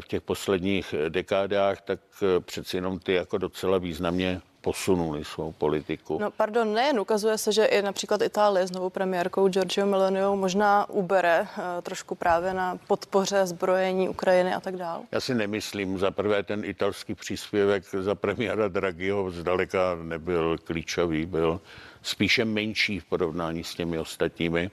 v 0.00 0.08
těch 0.08 0.22
posledních 0.22 0.94
dekádách, 1.08 1.80
tak 1.80 2.00
přeci 2.40 2.76
jenom 2.76 2.98
ty 2.98 3.12
jako 3.12 3.38
docela 3.38 3.78
významně 3.78 4.40
posunuli 4.60 5.24
svou 5.24 5.52
politiku. 5.52 6.18
No 6.20 6.30
pardon, 6.30 6.74
nejen 6.74 7.00
ukazuje 7.00 7.38
se, 7.38 7.52
že 7.52 7.64
i 7.64 7.82
například 7.82 8.22
Itálie 8.22 8.66
s 8.66 8.70
novou 8.70 8.90
premiérkou 8.90 9.48
Giorgio 9.48 9.86
Meloniou 9.86 10.36
možná 10.36 10.90
ubere 10.90 11.40
uh, 11.40 11.82
trošku 11.82 12.14
právě 12.14 12.54
na 12.54 12.78
podpoře 12.86 13.46
zbrojení 13.46 14.08
Ukrajiny 14.08 14.54
a 14.54 14.60
tak 14.60 14.76
dále. 14.76 15.02
Já 15.12 15.20
si 15.20 15.34
nemyslím, 15.34 15.98
za 15.98 16.10
prvé 16.10 16.42
ten 16.42 16.64
italský 16.64 17.14
příspěvek 17.14 17.84
za 18.00 18.14
premiéra 18.14 18.68
Draghiho 18.68 19.30
zdaleka 19.30 19.96
nebyl 20.02 20.58
klíčový, 20.64 21.26
byl 21.26 21.60
spíše 22.02 22.44
menší 22.44 23.00
v 23.00 23.04
porovnání 23.04 23.64
s 23.64 23.74
těmi 23.74 23.98
ostatními. 23.98 24.70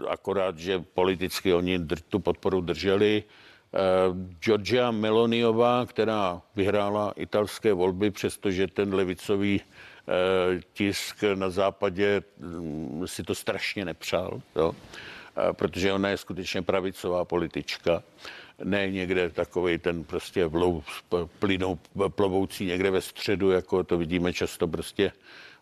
Uh, 0.00 0.08
akorát, 0.08 0.58
že 0.58 0.84
politicky 0.94 1.54
oni 1.54 1.78
dr- 1.78 2.02
tu 2.08 2.18
podporu 2.18 2.60
drželi, 2.60 3.24
Eh, 3.24 3.57
Georgia 4.40 4.90
Meloniová, 4.90 5.86
která 5.86 6.42
vyhrála 6.56 7.12
italské 7.16 7.72
volby, 7.72 8.10
přestože 8.10 8.66
ten 8.66 8.94
levicový 8.94 9.60
eh, 9.60 10.60
tisk 10.72 11.24
na 11.34 11.50
západě 11.50 12.22
mm, 12.38 13.02
si 13.06 13.22
to 13.22 13.34
strašně 13.34 13.84
nepřál, 13.84 14.40
jo? 14.56 14.74
Eh, 15.36 15.52
protože 15.52 15.92
ona 15.92 16.08
je 16.08 16.16
skutečně 16.16 16.62
pravicová 16.62 17.24
politička, 17.24 18.02
ne 18.64 18.90
někde 18.90 19.30
takový 19.30 19.78
ten 19.78 20.04
prostě 20.04 20.46
vlou, 20.46 20.82
plynou, 21.38 21.78
plovoucí 22.08 22.66
někde 22.66 22.90
ve 22.90 23.00
středu, 23.00 23.50
jako 23.50 23.84
to 23.84 23.98
vidíme 23.98 24.32
často 24.32 24.68
prostě 24.68 25.12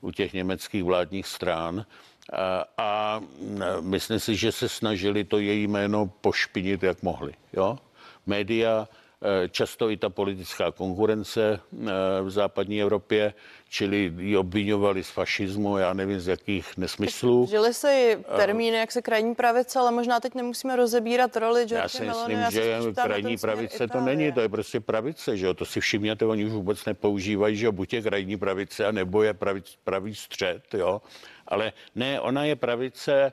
u 0.00 0.10
těch 0.10 0.32
německých 0.32 0.84
vládních 0.84 1.26
stran. 1.26 1.86
A, 2.32 2.64
a 2.78 3.18
mm, 3.18 3.60
myslím 3.80 4.20
si, 4.20 4.36
že 4.36 4.52
se 4.52 4.68
snažili 4.68 5.24
to 5.24 5.38
její 5.38 5.66
jméno 5.66 6.06
pošpinit, 6.06 6.82
jak 6.82 7.02
mohli. 7.02 7.32
Jo? 7.52 7.78
Média, 8.26 8.88
eh, 9.22 9.48
často 9.48 9.90
i 9.90 9.96
ta 9.96 10.10
politická 10.10 10.72
konkurence 10.72 11.60
eh, 11.60 11.86
v 12.22 12.30
západní 12.30 12.82
Evropě, 12.82 13.34
čili 13.68 14.12
ji 14.18 14.36
obvinovali 14.36 15.04
z 15.04 15.10
fašismu, 15.10 15.78
já 15.78 15.92
nevím 15.92 16.20
z 16.20 16.28
jakých 16.28 16.76
nesmyslů. 16.76 17.46
Žili 17.50 17.74
se 17.74 17.94
i 17.94 18.12
eh, 18.12 18.36
termíny, 18.36 18.76
jak 18.76 18.92
se 18.92 19.02
krajní 19.02 19.34
pravice, 19.34 19.78
ale 19.78 19.90
možná 19.90 20.20
teď 20.20 20.34
nemusíme 20.34 20.76
rozebírat 20.76 21.36
roli 21.36 21.66
George 21.66 21.82
Já 21.82 21.88
si 21.88 22.04
myslím, 22.04 22.38
já 22.38 22.50
že 22.50 22.78
krajní 22.94 23.36
pravice 23.36 23.88
to 23.88 24.00
není, 24.00 24.32
to 24.32 24.40
je 24.40 24.48
prostě 24.48 24.80
pravice, 24.80 25.36
že 25.36 25.46
jo, 25.46 25.54
to 25.54 25.64
si 25.64 25.80
všimněte, 25.80 26.24
oni 26.24 26.44
už 26.44 26.52
vůbec 26.52 26.84
nepoužívají, 26.84 27.56
že 27.56 27.66
jo, 27.66 27.72
buď 27.72 27.92
je 27.92 28.02
krajní 28.02 28.36
pravice, 28.36 28.92
nebo 28.92 29.22
je 29.22 29.34
pravic, 29.34 29.78
pravý 29.84 30.14
střed, 30.14 30.74
jo, 30.74 31.02
ale 31.48 31.72
ne, 31.94 32.20
ona 32.20 32.44
je 32.44 32.56
pravice, 32.56 33.32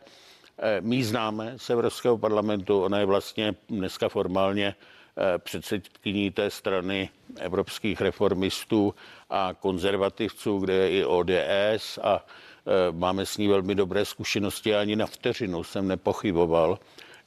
Eh, 0.57 0.81
my 0.81 1.03
známe 1.03 1.53
z 1.57 1.69
Evropského 1.69 2.17
parlamentu, 2.17 2.83
ona 2.83 2.99
je 2.99 3.05
vlastně 3.05 3.55
dneska 3.69 4.09
formálně 4.09 4.75
eh, 4.75 5.37
předsedkyní 5.37 6.31
té 6.31 6.49
strany 6.49 7.09
evropských 7.39 8.01
reformistů 8.01 8.95
a 9.29 9.53
konzervativců, 9.59 10.59
kde 10.59 10.73
je 10.73 10.89
i 10.89 11.05
ODS 11.05 11.99
a 12.03 12.25
eh, 12.25 12.91
máme 12.91 13.25
s 13.25 13.37
ní 13.37 13.47
velmi 13.47 13.75
dobré 13.75 14.05
zkušenosti. 14.05 14.75
Ani 14.75 14.95
na 14.95 15.05
vteřinu 15.05 15.63
jsem 15.63 15.87
nepochyboval, 15.87 16.79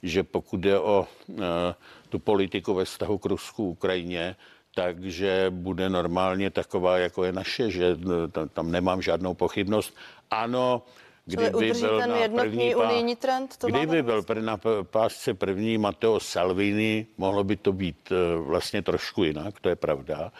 že 0.03 0.23
pokud 0.23 0.59
jde 0.59 0.79
o 0.79 1.07
tu 2.09 2.19
politiku 2.19 2.73
ve 2.73 2.85
vztahu 2.85 3.17
k 3.17 3.25
Rusku, 3.25 3.69
Ukrajině, 3.69 4.35
takže 4.75 5.47
bude 5.49 5.89
normálně 5.89 6.49
taková, 6.49 6.97
jako 6.97 7.23
je 7.23 7.31
naše, 7.31 7.71
že 7.71 7.97
tam 8.53 8.71
nemám 8.71 9.01
žádnou 9.01 9.33
pochybnost. 9.33 9.97
Ano, 10.31 10.81
Kdyby 11.27 11.73
byl 11.73 11.99
ten 11.99 12.09
na 12.09 12.43
první 12.43 12.75
unijní 12.75 13.15
trend? 13.15 13.57
To 13.57 13.67
kdyby 13.67 14.03
byl 14.03 14.23
na 14.39 14.59
pásce 14.83 15.33
první 15.33 15.77
Matteo 15.77 16.19
Salvini, 16.19 17.07
mohlo 17.17 17.43
by 17.43 17.55
to 17.55 17.73
být 17.73 18.11
eh, 18.11 18.37
vlastně 18.37 18.81
trošku 18.81 19.23
jinak, 19.23 19.59
to 19.59 19.69
je 19.69 19.75
pravda, 19.75 20.31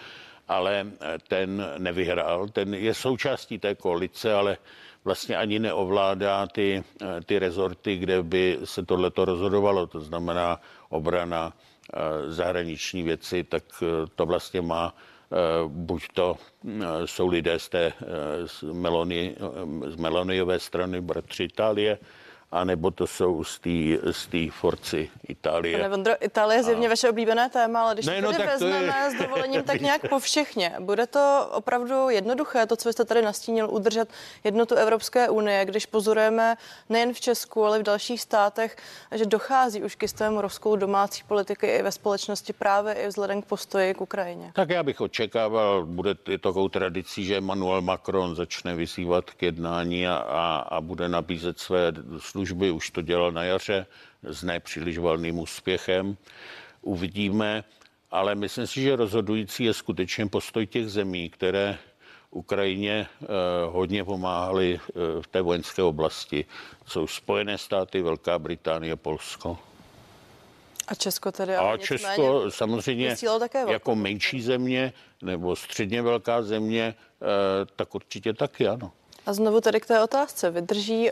ale 0.47 0.87
eh, 1.01 1.17
ten 1.27 1.67
nevyhrál, 1.77 2.47
ten 2.47 2.73
je 2.73 2.93
součástí 2.93 3.59
té 3.59 3.75
koalice, 3.75 4.33
ale 4.33 4.57
vlastně 5.03 5.37
ani 5.37 5.59
neovládá 5.59 6.47
ty, 6.47 6.83
eh, 7.01 7.21
ty 7.25 7.39
rezorty, 7.39 7.97
kde 7.97 8.23
by 8.23 8.59
se 8.63 8.85
tohleto 8.85 9.25
rozhodovalo, 9.25 9.87
to 9.87 9.99
znamená 9.99 10.61
obrana, 10.89 11.53
zahraniční 12.27 13.03
věci, 13.03 13.43
tak 13.43 13.63
to 14.15 14.25
vlastně 14.25 14.61
má 14.61 14.95
buď 15.67 16.03
to 16.13 16.37
eh, 16.65 16.81
jsou 17.05 17.27
lidé 17.27 17.59
z 17.59 17.69
té 17.69 17.85
eh, 17.85 18.47
z, 18.47 18.63
Meloni, 18.63 19.35
z 19.87 19.95
Meloniové 19.95 20.59
strany, 20.59 21.01
bratři 21.01 21.43
Itálie, 21.43 21.97
a 22.51 22.63
nebo 22.63 22.91
to 22.91 23.07
jsou 23.07 23.43
z 24.11 24.27
té 24.27 24.51
Forci 24.51 25.09
Itálie. 25.27 25.77
Pane 25.77 25.89
Vondro, 25.89 26.25
Itálie 26.25 26.59
je 26.59 26.63
zjevně 26.63 26.87
a... 26.87 26.89
vaše 26.89 27.09
oblíbené 27.09 27.49
téma, 27.49 27.81
ale 27.81 27.93
když 27.93 28.05
ne, 28.05 28.15
to 28.15 28.21
no, 28.21 28.31
tady 28.31 28.43
tak 28.43 28.53
vezmeme 28.53 28.93
to 28.93 28.97
je... 28.97 29.11
s 29.11 29.21
dovolením 29.21 29.63
tak 29.63 29.81
nějak 29.81 30.09
po 30.09 30.19
všechně, 30.19 30.75
bude 30.79 31.07
to 31.07 31.49
opravdu 31.51 32.09
jednoduché, 32.09 32.65
to, 32.65 32.75
co 32.75 32.93
jste 32.93 33.05
tady 33.05 33.21
nastínil, 33.21 33.69
udržet 33.71 34.09
jednotu 34.43 34.75
Evropské 34.75 35.29
unie, 35.29 35.65
když 35.65 35.85
pozorujeme 35.85 36.55
nejen 36.89 37.13
v 37.13 37.19
Česku, 37.19 37.65
ale 37.65 37.77
i 37.77 37.79
v 37.79 37.83
dalších 37.83 38.21
státech, 38.21 38.77
že 39.11 39.25
dochází 39.25 39.83
už 39.83 39.95
k 39.95 40.01
jistému 40.01 40.41
rozkolu 40.41 40.75
domácí 40.75 41.23
politiky 41.27 41.67
i 41.67 41.83
ve 41.83 41.91
společnosti 41.91 42.53
právě 42.53 42.93
i 42.93 43.07
vzhledem 43.07 43.41
k 43.41 43.45
postoji 43.45 43.93
k 43.93 44.01
Ukrajině. 44.01 44.51
Tak 44.55 44.69
já 44.69 44.83
bych 44.83 45.01
očekával, 45.01 45.85
bude 45.85 46.15
je 46.27 46.37
takovou 46.37 46.69
tradicí, 46.69 47.25
že 47.25 47.37
Emmanuel 47.37 47.81
Macron 47.81 48.35
začne 48.35 48.75
vyzývat 48.75 49.29
k 49.29 49.43
jednání 49.43 50.07
a, 50.07 50.15
a, 50.15 50.57
a 50.57 50.81
bude 50.81 51.09
nabízet 51.09 51.59
své 51.59 51.91
služby, 52.37 52.71
už 52.71 52.89
to 52.89 53.01
dělal 53.01 53.31
na 53.31 53.43
jaře 53.43 53.85
s 54.23 54.43
nepříliš 54.43 54.97
valným 54.97 55.39
úspěchem. 55.39 56.17
Uvidíme, 56.81 57.63
ale 58.11 58.35
myslím 58.35 58.67
si, 58.67 58.81
že 58.81 58.95
rozhodující 58.95 59.63
je 59.63 59.73
skutečně 59.73 60.25
postoj 60.27 60.67
těch 60.67 60.89
zemí, 60.89 61.29
které 61.29 61.77
Ukrajině 62.31 63.07
eh, 63.09 63.25
hodně 63.65 64.03
pomáhali 64.03 64.77
eh, 64.77 65.21
v 65.21 65.27
té 65.27 65.41
vojenské 65.41 65.83
oblasti. 65.83 66.45
Jsou 66.85 67.07
Spojené 67.07 67.57
státy, 67.57 68.01
Velká 68.01 68.39
Británie, 68.39 68.95
Polsko. 68.95 69.57
A 70.87 70.95
Česko 70.95 71.31
tedy? 71.31 71.55
A 71.55 71.77
Česko 71.77 72.51
samozřejmě 72.51 73.15
také 73.39 73.65
jako 73.67 73.95
menší 73.95 74.41
země 74.41 74.93
nebo 75.21 75.55
středně 75.55 76.01
velká 76.01 76.41
země, 76.41 76.93
eh, 76.93 77.65
tak 77.75 77.95
určitě 77.95 78.33
taky 78.33 78.67
ano. 78.67 78.91
A 79.25 79.33
znovu 79.33 79.61
tedy 79.61 79.79
k 79.79 79.85
té 79.85 80.03
otázce. 80.03 80.51
Vydrží 80.51 81.09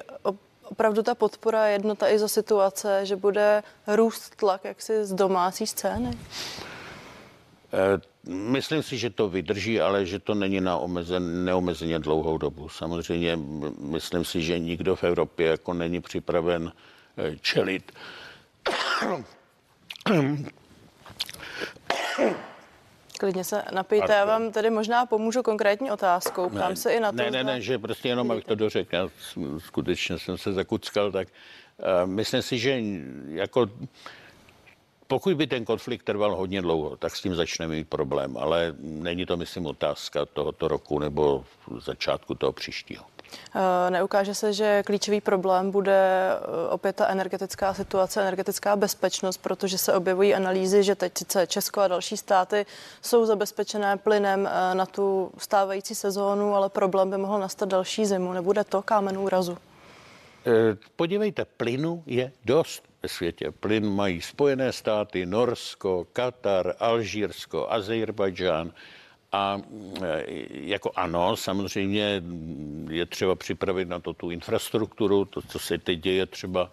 opravdu 0.65 1.03
ta 1.03 1.15
podpora 1.15 1.67
jednota 1.67 2.09
i 2.09 2.19
za 2.19 2.27
situace, 2.27 3.05
že 3.05 3.15
bude 3.15 3.63
růst 3.87 4.35
tlak 4.35 4.63
jaksi 4.63 5.05
z 5.05 5.13
domácí 5.13 5.67
scény? 5.67 6.17
Eh, 7.73 8.01
myslím 8.31 8.83
si, 8.83 8.97
že 8.97 9.09
to 9.09 9.29
vydrží, 9.29 9.81
ale 9.81 10.05
že 10.05 10.19
to 10.19 10.33
není 10.35 10.61
na 10.61 10.77
omezen, 10.77 11.45
neomezeně 11.45 11.99
dlouhou 11.99 12.37
dobu. 12.37 12.69
Samozřejmě 12.69 13.39
myslím 13.79 14.25
si, 14.25 14.41
že 14.41 14.59
nikdo 14.59 14.95
v 14.95 15.03
Evropě 15.03 15.47
jako 15.47 15.73
není 15.73 16.01
připraven 16.01 16.71
eh, 17.17 17.35
čelit 17.41 17.91
Klidně 23.19 23.43
se 23.43 23.63
napijte, 23.71 24.13
já 24.13 24.25
vám 24.25 24.51
tedy 24.51 24.69
možná 24.69 25.05
pomůžu 25.05 25.43
konkrétní 25.43 25.91
otázkou. 25.91 26.49
Ptám 26.49 26.69
ne, 26.69 26.75
se 26.75 26.93
i 26.93 26.99
na 26.99 27.11
to. 27.11 27.17
Ne, 27.17 27.31
ne, 27.31 27.43
ne, 27.43 27.61
že 27.61 27.79
prostě 27.79 28.07
jenom, 28.09 28.31
abych 28.31 28.45
to 28.45 28.55
dořekl, 28.55 28.95
já 28.95 29.09
skutečně 29.57 30.19
jsem 30.19 30.37
se 30.37 30.53
zakuckal, 30.53 31.11
tak 31.11 31.27
uh, 31.77 32.09
myslím 32.09 32.41
si, 32.41 32.57
že 32.57 32.81
jako 33.27 33.67
pokud 35.07 35.33
by 35.33 35.47
ten 35.47 35.65
konflikt 35.65 36.03
trval 36.03 36.35
hodně 36.35 36.61
dlouho, 36.61 36.97
tak 36.97 37.15
s 37.15 37.21
tím 37.21 37.35
začneme 37.35 37.75
mít 37.75 37.89
problém, 37.89 38.37
ale 38.37 38.75
není 38.79 39.25
to, 39.25 39.37
myslím, 39.37 39.65
otázka 39.65 40.25
tohoto 40.25 40.67
roku 40.67 40.99
nebo 40.99 41.45
začátku 41.79 42.35
toho 42.35 42.51
příštího. 42.51 43.03
Eh, 43.55 43.91
neukáže 43.91 44.35
se, 44.35 44.53
že 44.53 44.83
klíčový 44.85 45.21
problém 45.21 45.71
bude 45.71 46.31
eh, 46.31 46.69
opět 46.69 46.95
ta 46.95 47.07
energetická 47.07 47.73
situace, 47.73 48.21
energetická 48.21 48.75
bezpečnost, 48.75 49.37
protože 49.37 49.77
se 49.77 49.93
objevují 49.93 50.35
analýzy, 50.35 50.83
že 50.83 50.95
teď 50.95 51.17
sice 51.17 51.47
Česko 51.47 51.81
a 51.81 51.87
další 51.87 52.17
státy 52.17 52.65
jsou 53.01 53.25
zabezpečené 53.25 53.97
plynem 53.97 54.47
eh, 54.47 54.75
na 54.75 54.85
tu 54.85 55.31
stávající 55.37 55.95
sezónu, 55.95 56.55
ale 56.55 56.69
problém 56.69 57.09
by 57.09 57.17
mohl 57.17 57.39
nastat 57.39 57.69
další 57.69 58.05
zimu. 58.05 58.33
Nebude 58.33 58.63
to 58.63 58.81
kámen 58.81 59.17
úrazu? 59.17 59.57
Podívejte, 60.95 61.45
plynu 61.45 62.03
je 62.05 62.31
dost 62.45 62.83
ve 63.03 63.09
světě. 63.09 63.51
Plyn 63.51 63.89
mají 63.89 64.21
Spojené 64.21 64.73
státy, 64.73 65.25
Norsko, 65.25 66.07
Katar, 66.13 66.75
Alžírsko, 66.79 67.67
Azerbajdžán. 67.69 68.71
A 69.35 69.61
e, 70.01 70.23
jako 70.49 70.91
ano, 70.95 71.35
samozřejmě 71.35 72.21
je 72.89 73.05
třeba 73.05 73.35
připravit 73.35 73.87
na 73.87 73.99
to 73.99 74.13
tu 74.13 74.31
infrastrukturu, 74.31 75.25
to, 75.25 75.41
co 75.41 75.59
se 75.59 75.77
teď 75.77 75.99
děje 75.99 76.25
třeba, 76.25 76.71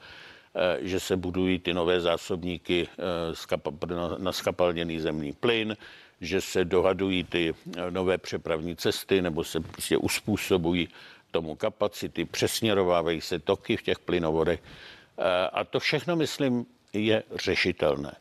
e, 0.54 0.78
že 0.88 1.00
se 1.00 1.16
budují 1.16 1.59
ty 1.59 1.75
nové 1.75 2.00
zásobníky 2.00 2.88
e, 2.88 4.19
na 4.19 4.33
skapalněný 4.33 5.00
zemní 5.00 5.33
plyn, 5.33 5.76
že 6.21 6.40
se 6.40 6.64
dohadují 6.64 7.25
ty 7.25 7.54
nové 7.90 8.19
přepravní 8.19 8.76
cesty 8.76 9.23
nebo 9.23 9.45
se 9.45 9.61
prostě 9.61 9.97
uspůsobují 9.97 10.88
tomu 11.31 11.54
kapacity, 11.54 12.25
přesměrovávají 12.25 13.20
se 13.20 13.38
toky 13.38 13.77
v 13.77 13.83
těch 13.83 13.98
plynovodech. 13.98 14.62
A 15.53 15.64
to 15.64 15.81
všechno, 15.81 16.16
myslím, 16.16 16.66
je 16.92 17.22
řešitelné 17.35 18.12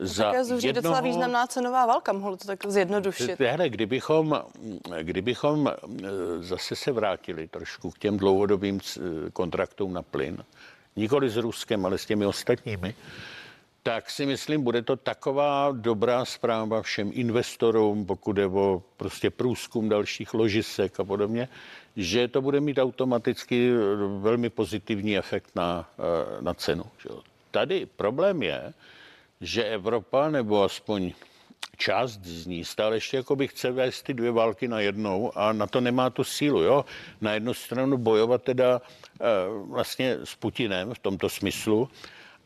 za 0.00 0.44
zuří 0.44 0.66
jednoho... 0.66 0.82
docela 0.82 1.00
významná 1.00 1.46
cenová 1.46 1.86
válka, 1.86 2.12
mohlo 2.12 2.36
to 2.36 2.46
tak 2.46 2.66
zjednodušit. 2.66 3.40
Hele, 3.40 3.68
kdybychom, 3.68 4.42
kdybychom 5.02 5.68
e, 5.68 5.72
zase 6.40 6.76
se 6.76 6.92
vrátili 6.92 7.48
trošku 7.48 7.90
k 7.90 7.98
těm 7.98 8.16
dlouhodobým 8.16 8.80
kontraktům 9.32 9.92
na 9.92 10.02
plyn, 10.02 10.44
nikoli 10.96 11.30
s 11.30 11.36
Ruskem, 11.36 11.86
ale 11.86 11.98
s 11.98 12.06
těmi 12.06 12.26
ostatními, 12.26 12.94
tak 13.82 14.10
si 14.10 14.26
myslím, 14.26 14.62
bude 14.62 14.82
to 14.82 14.96
taková 14.96 15.72
dobrá 15.72 16.24
zpráva 16.24 16.82
všem 16.82 17.10
investorům, 17.14 18.06
pokud 18.06 18.38
je 18.38 18.46
o 18.46 18.82
prostě 18.96 19.30
průzkum 19.30 19.88
dalších 19.88 20.34
ložisek 20.34 21.00
a 21.00 21.04
podobně, 21.04 21.48
že 21.96 22.28
to 22.28 22.42
bude 22.42 22.60
mít 22.60 22.78
automaticky 22.78 23.72
velmi 24.18 24.50
pozitivní 24.50 25.18
efekt 25.18 25.50
na, 25.54 25.88
na 26.40 26.54
cenu. 26.54 26.84
Tady 27.50 27.86
problém 27.86 28.42
je, 28.42 28.72
že 29.40 29.64
Evropa, 29.64 30.30
nebo 30.30 30.62
aspoň 30.62 31.12
část 31.76 32.20
z 32.24 32.46
ní 32.46 32.64
stále 32.64 32.96
ještě 32.96 33.16
jako 33.16 33.36
by 33.36 33.48
chce 33.48 33.70
vést 33.70 34.02
ty 34.02 34.14
dvě 34.14 34.30
války 34.30 34.68
na 34.68 34.80
jednou 34.80 35.38
a 35.38 35.52
na 35.52 35.66
to 35.66 35.80
nemá 35.80 36.10
tu 36.10 36.24
sílu. 36.24 36.62
Jo? 36.62 36.84
Na 37.20 37.32
jednu 37.32 37.54
stranu 37.54 37.96
bojovat 37.96 38.42
teda 38.42 38.80
e, 38.80 39.24
vlastně 39.68 40.18
s 40.24 40.34
Putinem 40.34 40.94
v 40.94 40.98
tomto 40.98 41.28
smyslu 41.28 41.88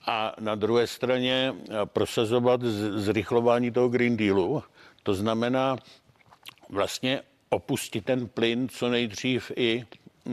a 0.07 0.35
na 0.41 0.55
druhé 0.55 0.87
straně 0.87 1.55
eh, 1.55 1.73
prosazovat 1.85 2.61
zrychlování 2.97 3.71
toho 3.71 3.89
Green 3.89 4.17
Dealu. 4.17 4.63
To 5.03 5.15
znamená 5.15 5.77
vlastně 6.69 7.21
opustit 7.49 8.05
ten 8.05 8.29
plyn 8.29 8.69
co 8.69 8.89
nejdřív 8.89 9.53
i 9.57 9.81
e, 9.81 9.85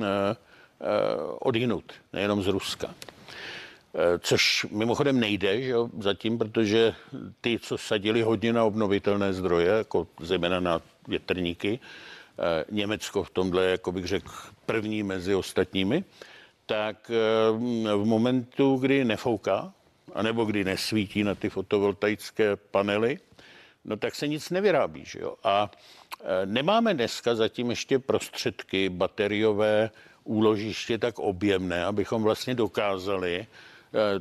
e, 0.02 0.36
odhinut, 1.40 1.94
nejenom 2.14 2.44
z 2.44 2.48
Ruska. 2.48 2.94
Eh, 3.96 4.20
což 4.20 4.66
mimochodem 4.72 5.20
nejde, 5.20 5.62
že 5.62 5.70
jo, 5.70 5.90
zatím, 6.00 6.38
protože 6.38 6.94
ty, 7.42 7.60
co 7.60 7.78
sadili 7.78 8.22
hodně 8.22 8.54
na 8.54 8.64
obnovitelné 8.64 9.34
zdroje, 9.34 9.68
jako 9.68 10.08
zejména 10.20 10.60
na 10.60 10.82
větrníky, 11.08 11.80
eh, 11.80 12.66
Německo 12.72 13.24
v 13.24 13.30
tomhle, 13.30 13.66
jako 13.66 13.92
bych 13.92 14.06
řekl, 14.06 14.32
první 14.66 15.04
mezi 15.04 15.36
ostatními, 15.36 16.04
tak 16.66 17.12
eh, 17.12 17.52
v 17.98 18.06
momentu, 18.06 18.76
kdy 18.76 19.06
nefouká, 19.06 19.74
anebo 20.14 20.46
kdy 20.46 20.64
nesvítí 20.64 21.24
na 21.24 21.36
ty 21.36 21.50
fotovoltaické 21.50 22.56
panely, 22.56 23.20
no 23.86 23.98
tak 23.98 24.16
se 24.16 24.28
nic 24.28 24.50
nevyrábí. 24.50 25.06
Že 25.06 25.20
jo? 25.20 25.36
A 25.44 25.72
nemáme 26.46 26.94
dneska 26.94 27.36
zatím 27.36 27.70
ještě 27.70 28.00
prostředky 28.00 28.90
bateriové 28.90 29.90
úložiště 30.24 30.98
tak 30.98 31.20
objemné, 31.20 31.86
abychom 31.86 32.24
vlastně 32.24 32.56
dokázali 32.56 33.48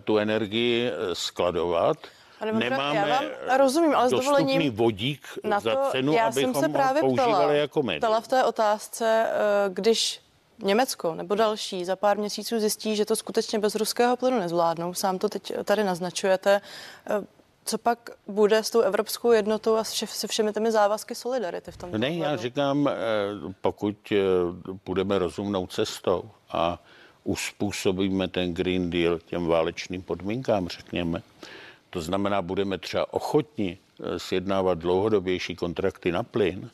tu 0.05 0.19
energii 0.19 0.87
eh, 0.87 1.15
skladovat. 1.15 1.97
Pane 2.39 2.53
Nemáme 2.53 2.97
já 2.97 3.07
vám 3.07 3.59
rozumím, 3.59 3.95
ale 3.95 4.09
s 4.09 4.11
dovolením 4.11 4.71
vodík 4.71 5.27
na 5.45 5.61
to, 5.61 5.71
za 5.71 5.77
cenu, 5.91 6.13
já 6.13 6.27
abychom 6.27 6.55
jsem 6.55 6.63
se 6.63 6.69
právě 6.69 7.03
používali 7.03 7.35
ptala, 7.35 7.53
jako 7.53 7.83
médium. 7.83 8.01
Ptala 8.01 8.21
v 8.21 8.29
té 8.29 8.45
otázce, 8.45 9.27
eh, 9.29 9.71
když 9.73 10.21
Německo 10.63 11.15
nebo 11.15 11.35
další 11.35 11.85
za 11.85 11.97
pár 11.97 12.19
měsíců 12.19 12.61
zjistí, 12.61 12.97
že 12.97 13.05
to 13.05 13.17
skutečně 13.17 13.59
bez 13.59 13.75
ruského 13.75 14.17
plynu 14.17 14.39
nezvládnou, 14.39 14.95
sám 14.95 15.19
to 15.19 15.29
teď 15.29 15.53
tady 15.65 15.85
naznačujete, 15.85 16.61
co 17.65 17.79
pak 17.79 18.11
bude 18.27 18.63
s 18.63 18.71
tou 18.71 18.81
evropskou 18.81 19.33
jednotou 19.33 19.77
a 19.77 19.85
se 19.85 20.27
všemi 20.27 20.53
těmi 20.53 20.73
závazky 20.73 21.15
solidarity 21.15 21.71
v 21.71 21.77
tom? 21.77 21.91
Ne, 21.93 22.11
já 22.11 22.37
říkám, 22.37 22.91
pokud 23.61 24.13
půjdeme 24.85 25.19
rozumnou 25.19 25.67
cestou 25.67 26.31
a 26.53 26.79
uspůsobíme 27.25 28.29
ten 28.29 28.55
Green 28.55 28.91
Deal 28.91 29.19
těm 29.19 29.47
válečným 29.47 30.03
podmínkám, 30.03 30.69
řekněme. 30.69 31.23
To 31.91 32.01
znamená, 32.01 32.43
budeme 32.43 32.79
třeba 32.79 33.13
ochotni 33.13 33.79
eh, 33.79 34.19
sjednávat 34.19 34.79
dlouhodobější 34.79 35.57
kontrakty 35.57 36.13
na 36.13 36.23
plyn, 36.23 36.71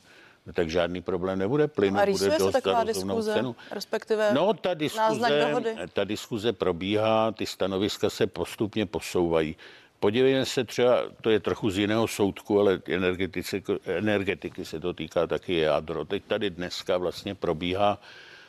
tak 0.53 0.71
žádný 0.71 1.03
problém 1.03 1.39
nebude. 1.39 1.69
Plyn 1.69 1.95
no 1.95 2.07
bude 2.07 2.39
dost 2.39 2.65
za 2.65 2.85
diskuze, 2.85 3.33
cenu. 3.35 3.57
Respektive 3.71 4.35
no, 4.35 4.55
ta 4.55 4.75
diskuze, 4.75 5.53
ta 5.93 6.05
diskuze 6.05 6.53
probíhá, 6.53 7.33
ty 7.33 7.47
stanoviska 7.47 8.11
se 8.11 8.27
postupně 8.27 8.87
posouvají. 8.87 9.57
Podívejme 10.01 10.45
se 10.45 10.65
třeba, 10.65 11.03
to 11.21 11.31
je 11.31 11.41
trochu 11.41 11.71
z 11.71 11.79
jiného 11.79 12.09
soudku, 12.09 12.61
ale 12.61 12.81
energetiky, 12.89 13.63
energetiky 13.85 14.65
se 14.65 14.81
to 14.81 14.93
týká 14.93 15.27
taky 15.27 15.57
jádro. 15.57 16.05
Teď 16.05 16.23
tady 16.25 16.51
dneska 16.51 16.99
vlastně 16.99 17.35
probíhá 17.35 17.99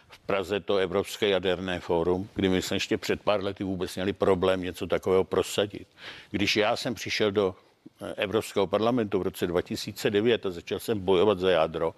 v 0.10 0.20
Praze 0.20 0.60
to 0.60 0.78
Evropské 0.78 1.30
jaderné 1.30 1.80
fórum, 1.80 2.30
kdy 2.36 2.50
my 2.50 2.62
jsme 2.62 2.76
ještě 2.76 2.98
před 2.98 3.22
pár 3.22 3.44
lety 3.44 3.64
vůbec 3.64 3.96
měli 3.96 4.14
problém 4.14 4.62
něco 4.62 4.88
takového 4.88 5.24
prosadit. 5.24 5.88
Když 6.32 6.56
já 6.56 6.76
jsem 6.76 6.94
přišel 6.94 7.32
do 7.32 7.56
eh, 8.02 8.14
Evropského 8.18 8.68
parlamentu 8.68 9.20
v 9.20 9.22
roce 9.22 9.48
2009 9.48 10.46
a 10.46 10.52
začal 10.52 10.80
jsem 10.80 11.00
bojovat 11.00 11.40
za 11.40 11.50
jádro, 11.50 11.96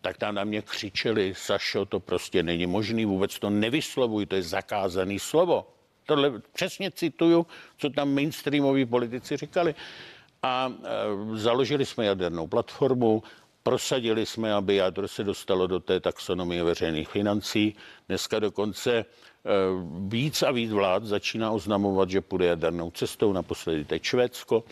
tak 0.00 0.18
tam 0.18 0.34
na 0.34 0.44
mě 0.44 0.62
křičeli, 0.62 1.34
Sašo, 1.36 1.84
to 1.84 2.00
prostě 2.00 2.42
není 2.42 2.66
možný, 2.66 3.04
vůbec 3.04 3.38
to 3.38 3.50
nevyslovuj, 3.50 4.26
to 4.26 4.36
je 4.36 4.42
zakázaný 4.42 5.18
slovo. 5.18 5.66
Tohle 6.06 6.32
přesně 6.52 6.90
cituju, 6.90 7.46
co 7.78 7.90
tam 7.90 8.14
mainstreamoví 8.14 8.86
politici 8.86 9.36
říkali. 9.36 9.74
A 10.42 10.72
e, 10.72 11.36
založili 11.38 11.86
jsme 11.86 12.04
jadernou 12.04 12.46
platformu, 12.46 13.22
prosadili 13.68 14.26
jsme, 14.26 14.54
aby 14.54 14.76
jádro 14.76 15.08
se 15.08 15.24
dostalo 15.24 15.66
do 15.66 15.80
té 15.80 16.00
taxonomie 16.00 16.64
veřejných 16.64 17.08
financí. 17.08 17.76
Dneska 18.08 18.38
dokonce 18.38 18.92
e, 18.96 19.04
víc 20.08 20.42
a 20.42 20.50
víc 20.50 20.72
vlád 20.72 21.04
začíná 21.04 21.50
oznamovat, 21.50 22.10
že 22.10 22.20
půjde 22.20 22.46
jadernou 22.46 22.90
cestou, 22.90 23.32
naposledy 23.32 23.84
teď 23.84 24.02
Švédsko. 24.02 24.64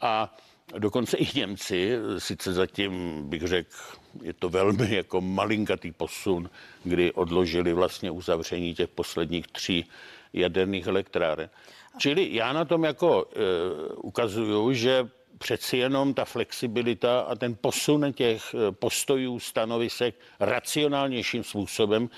A 0.00 0.36
dokonce 0.78 1.16
i 1.16 1.38
Němci, 1.38 1.98
sice 2.18 2.52
zatím 2.52 3.22
bych 3.28 3.42
řekl, 3.42 3.76
je 4.22 4.32
to 4.32 4.48
velmi 4.48 4.94
jako 4.94 5.20
malinkatý 5.20 5.92
posun, 5.92 6.50
kdy 6.84 7.12
odložili 7.12 7.72
vlastně 7.72 8.10
uzavření 8.10 8.74
těch 8.74 8.88
posledních 8.88 9.46
tří 9.46 9.84
jaderných 10.32 10.86
elektráren. 10.86 11.50
Čili 11.98 12.34
já 12.34 12.52
na 12.52 12.64
tom 12.64 12.84
jako 12.84 13.26
e, 13.28 13.40
ukazuju, 13.94 14.72
že 14.72 15.08
přeci 15.38 15.76
jenom 15.76 16.14
ta 16.14 16.24
flexibilita 16.24 17.20
a 17.20 17.34
ten 17.34 17.56
posun 17.60 18.12
těch 18.12 18.54
e, 18.54 18.72
postojů, 18.72 19.38
stanovisek 19.38 20.14
racionálnějším 20.40 21.44
způsobem 21.44 22.10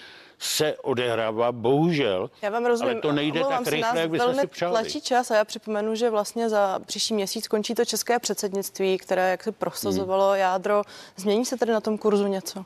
se 0.42 0.76
odehrává, 0.82 1.52
bohužel. 1.52 2.30
Já 2.42 2.50
vám 2.50 2.66
rozumím. 2.66 2.92
Ale 2.92 3.00
to 3.00 3.12
nejde 3.12 3.40
tak 3.48 3.66
rychle, 3.66 4.00
jak 4.00 4.10
bychom 4.10 4.34
si 4.34 4.46
přáli. 4.46 4.72
tlačí 4.72 5.00
čas 5.00 5.30
a 5.30 5.36
já 5.36 5.44
připomenu, 5.44 5.94
že 5.94 6.10
vlastně 6.10 6.48
za 6.48 6.78
příští 6.86 7.14
měsíc 7.14 7.48
končí 7.48 7.74
to 7.74 7.84
české 7.84 8.18
předsednictví, 8.18 8.98
které 8.98 9.30
jak 9.30 9.42
se 9.42 9.52
prosazovalo 9.52 10.30
hmm. 10.30 10.40
jádro. 10.40 10.82
Změní 11.16 11.44
se 11.44 11.56
tedy 11.56 11.72
na 11.72 11.80
tom 11.80 11.98
kurzu 11.98 12.26
něco? 12.26 12.64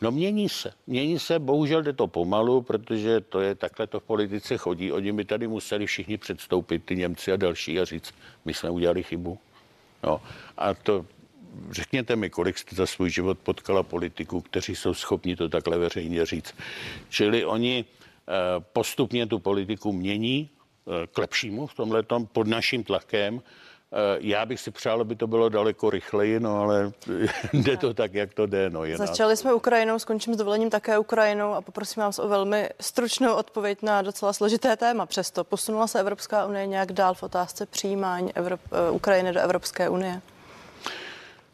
No 0.00 0.10
mění 0.10 0.48
se. 0.48 0.72
Mění 0.86 1.18
se, 1.18 1.38
bohužel 1.38 1.82
jde 1.82 1.92
to 1.92 2.06
pomalu, 2.06 2.62
protože 2.62 3.20
to 3.20 3.40
je 3.40 3.54
takhle 3.54 3.86
to 3.86 4.00
v 4.00 4.02
politice 4.02 4.56
chodí. 4.56 4.92
Oni 4.92 5.12
by 5.12 5.24
tady 5.24 5.48
museli 5.48 5.86
všichni 5.86 6.18
předstoupit, 6.18 6.84
ty 6.84 6.96
Němci 6.96 7.32
a 7.32 7.36
další, 7.36 7.80
a 7.80 7.84
říct, 7.84 8.14
my 8.44 8.54
jsme 8.54 8.70
udělali 8.70 9.02
chybu. 9.02 9.38
No, 10.02 10.20
a 10.56 10.74
to 10.74 11.06
řekněte 11.70 12.16
mi, 12.16 12.30
kolik 12.30 12.58
jste 12.58 12.76
za 12.76 12.86
svůj 12.86 13.10
život 13.10 13.38
potkala 13.38 13.82
politiků, 13.82 14.40
kteří 14.40 14.76
jsou 14.76 14.94
schopni 14.94 15.36
to 15.36 15.48
takhle 15.48 15.78
veřejně 15.78 16.26
říct. 16.26 16.54
Čili 17.08 17.44
oni 17.44 17.84
eh, 17.84 18.32
postupně 18.72 19.26
tu 19.26 19.38
politiku 19.38 19.92
mění 19.92 20.50
eh, 20.50 21.06
k 21.06 21.18
lepšímu 21.18 21.66
v 21.66 21.74
tomhle 21.74 22.02
pod 22.32 22.46
naším 22.46 22.84
tlakem 22.84 23.42
já 24.18 24.46
bych 24.46 24.60
si 24.60 24.70
přál, 24.70 25.00
aby 25.00 25.16
to 25.16 25.26
bylo 25.26 25.48
daleko 25.48 25.90
rychleji, 25.90 26.40
no 26.40 26.60
ale 26.60 26.92
jde 27.52 27.76
to 27.76 27.94
tak, 27.94 28.14
jak 28.14 28.34
to 28.34 28.46
jde. 28.46 28.70
No, 28.70 28.80
Začali 28.94 29.36
jsme 29.36 29.54
Ukrajinou, 29.54 29.98
skončím 29.98 30.34
s 30.34 30.36
dovolením 30.36 30.70
také 30.70 30.98
Ukrajinou 30.98 31.52
a 31.52 31.60
poprosím 31.60 32.02
vás 32.02 32.18
o 32.18 32.28
velmi 32.28 32.70
stručnou 32.80 33.34
odpověď 33.34 33.82
na 33.82 34.02
docela 34.02 34.32
složité 34.32 34.76
téma. 34.76 35.06
Přesto 35.06 35.44
posunula 35.44 35.86
se 35.86 36.00
Evropská 36.00 36.46
unie 36.46 36.66
nějak 36.66 36.92
dál 36.92 37.14
v 37.14 37.22
otázce 37.22 37.66
přijímání 37.66 38.32
Evrop- 38.32 38.88
eh, 38.88 38.90
Ukrajiny 38.90 39.32
do 39.32 39.40
Evropské 39.40 39.88
unie? 39.88 40.20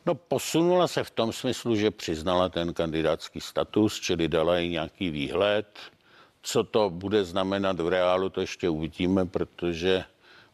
No 0.07 0.15
posunula 0.15 0.89
se 0.89 1.05
v 1.05 1.11
tom 1.11 1.33
smyslu, 1.33 1.77
že 1.77 1.91
přiznala 1.91 2.49
ten 2.49 2.75
kandidátský 2.75 3.41
status, 3.41 4.01
čili 4.01 4.29
dala 4.29 4.59
jí 4.59 4.71
nějaký 4.71 5.11
výhled. 5.11 5.67
Co 6.43 6.65
to 6.65 6.91
bude 6.91 7.25
znamenat 7.25 7.81
v 7.81 7.89
reálu, 7.89 8.29
to 8.29 8.41
ještě 8.41 8.69
uvidíme, 8.69 9.27
protože 9.27 10.05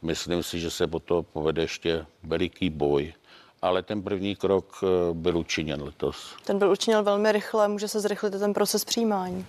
Myslím 0.05 0.43
si, 0.43 0.61
že 0.61 0.71
se 0.71 0.87
po 0.87 1.01
to 1.01 1.23
povede 1.23 1.63
ještě 1.63 2.07
veliký 2.23 2.71
boj, 2.71 3.15
ale 3.63 3.83
ten 3.83 4.03
první 4.03 4.37
krok 4.37 4.81
eh, 4.83 5.15
byl 5.15 5.39
učiněn 5.39 5.83
letos. 5.83 6.37
Ten 6.45 6.59
byl 6.59 6.71
učiněn 6.71 7.05
velmi 7.05 7.33
rychle, 7.33 7.69
může 7.69 7.89
se 7.89 8.01
zrychlit 8.01 8.31
ten 8.31 8.53
proces 8.53 8.85
přijímání. 8.85 9.47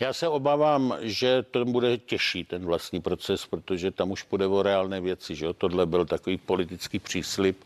Já 0.00 0.12
se 0.12 0.28
obávám, 0.28 0.96
že 1.00 1.42
to 1.42 1.64
bude 1.64 1.98
těžší, 1.98 2.44
ten 2.44 2.64
vlastní 2.64 3.00
proces, 3.00 3.46
protože 3.46 3.90
tam 3.90 4.10
už 4.10 4.22
půjde 4.22 4.46
o 4.46 4.62
reálné 4.62 5.00
věci. 5.00 5.34
Že? 5.34 5.52
Tohle 5.52 5.86
byl 5.86 6.06
takový 6.06 6.36
politický 6.36 6.98
příslip, 6.98 7.64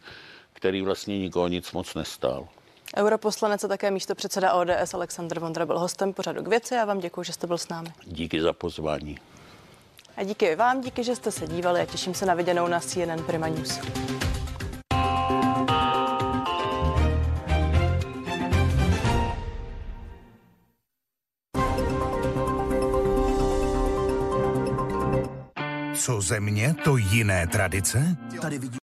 který 0.52 0.82
vlastně 0.82 1.18
nikoho 1.18 1.48
nic 1.48 1.72
moc 1.72 1.94
nestál. 1.94 2.48
Europoslanec 2.96 3.64
a 3.64 3.68
také 3.68 3.90
místo 3.90 4.14
předseda 4.14 4.52
ODS 4.52 4.94
Aleksandr 4.94 5.38
Vondra 5.38 5.66
byl 5.66 5.78
hostem 5.78 6.12
pořadu 6.12 6.42
k 6.42 6.48
věci. 6.48 6.74
Já 6.74 6.84
vám 6.84 7.00
děkuji, 7.00 7.22
že 7.22 7.32
jste 7.32 7.46
byl 7.46 7.58
s 7.58 7.68
námi. 7.68 7.88
Díky 8.06 8.42
za 8.42 8.52
pozvání. 8.52 9.18
A 10.16 10.22
díky 10.24 10.56
vám, 10.56 10.80
díky, 10.80 11.04
že 11.04 11.16
jste 11.16 11.32
se 11.32 11.46
dívali 11.46 11.80
a 11.80 11.86
těším 11.86 12.14
se 12.14 12.26
na 12.26 12.34
viděnou 12.34 12.68
na 12.68 12.80
CNN 12.80 13.22
Prima 13.26 13.48
News. 13.48 13.80
Co 25.94 26.20
země, 26.20 26.74
to 26.84 26.96
jiné 26.96 27.46
tradice? 27.46 28.16
Tady 28.40 28.58
vidí 28.58 28.78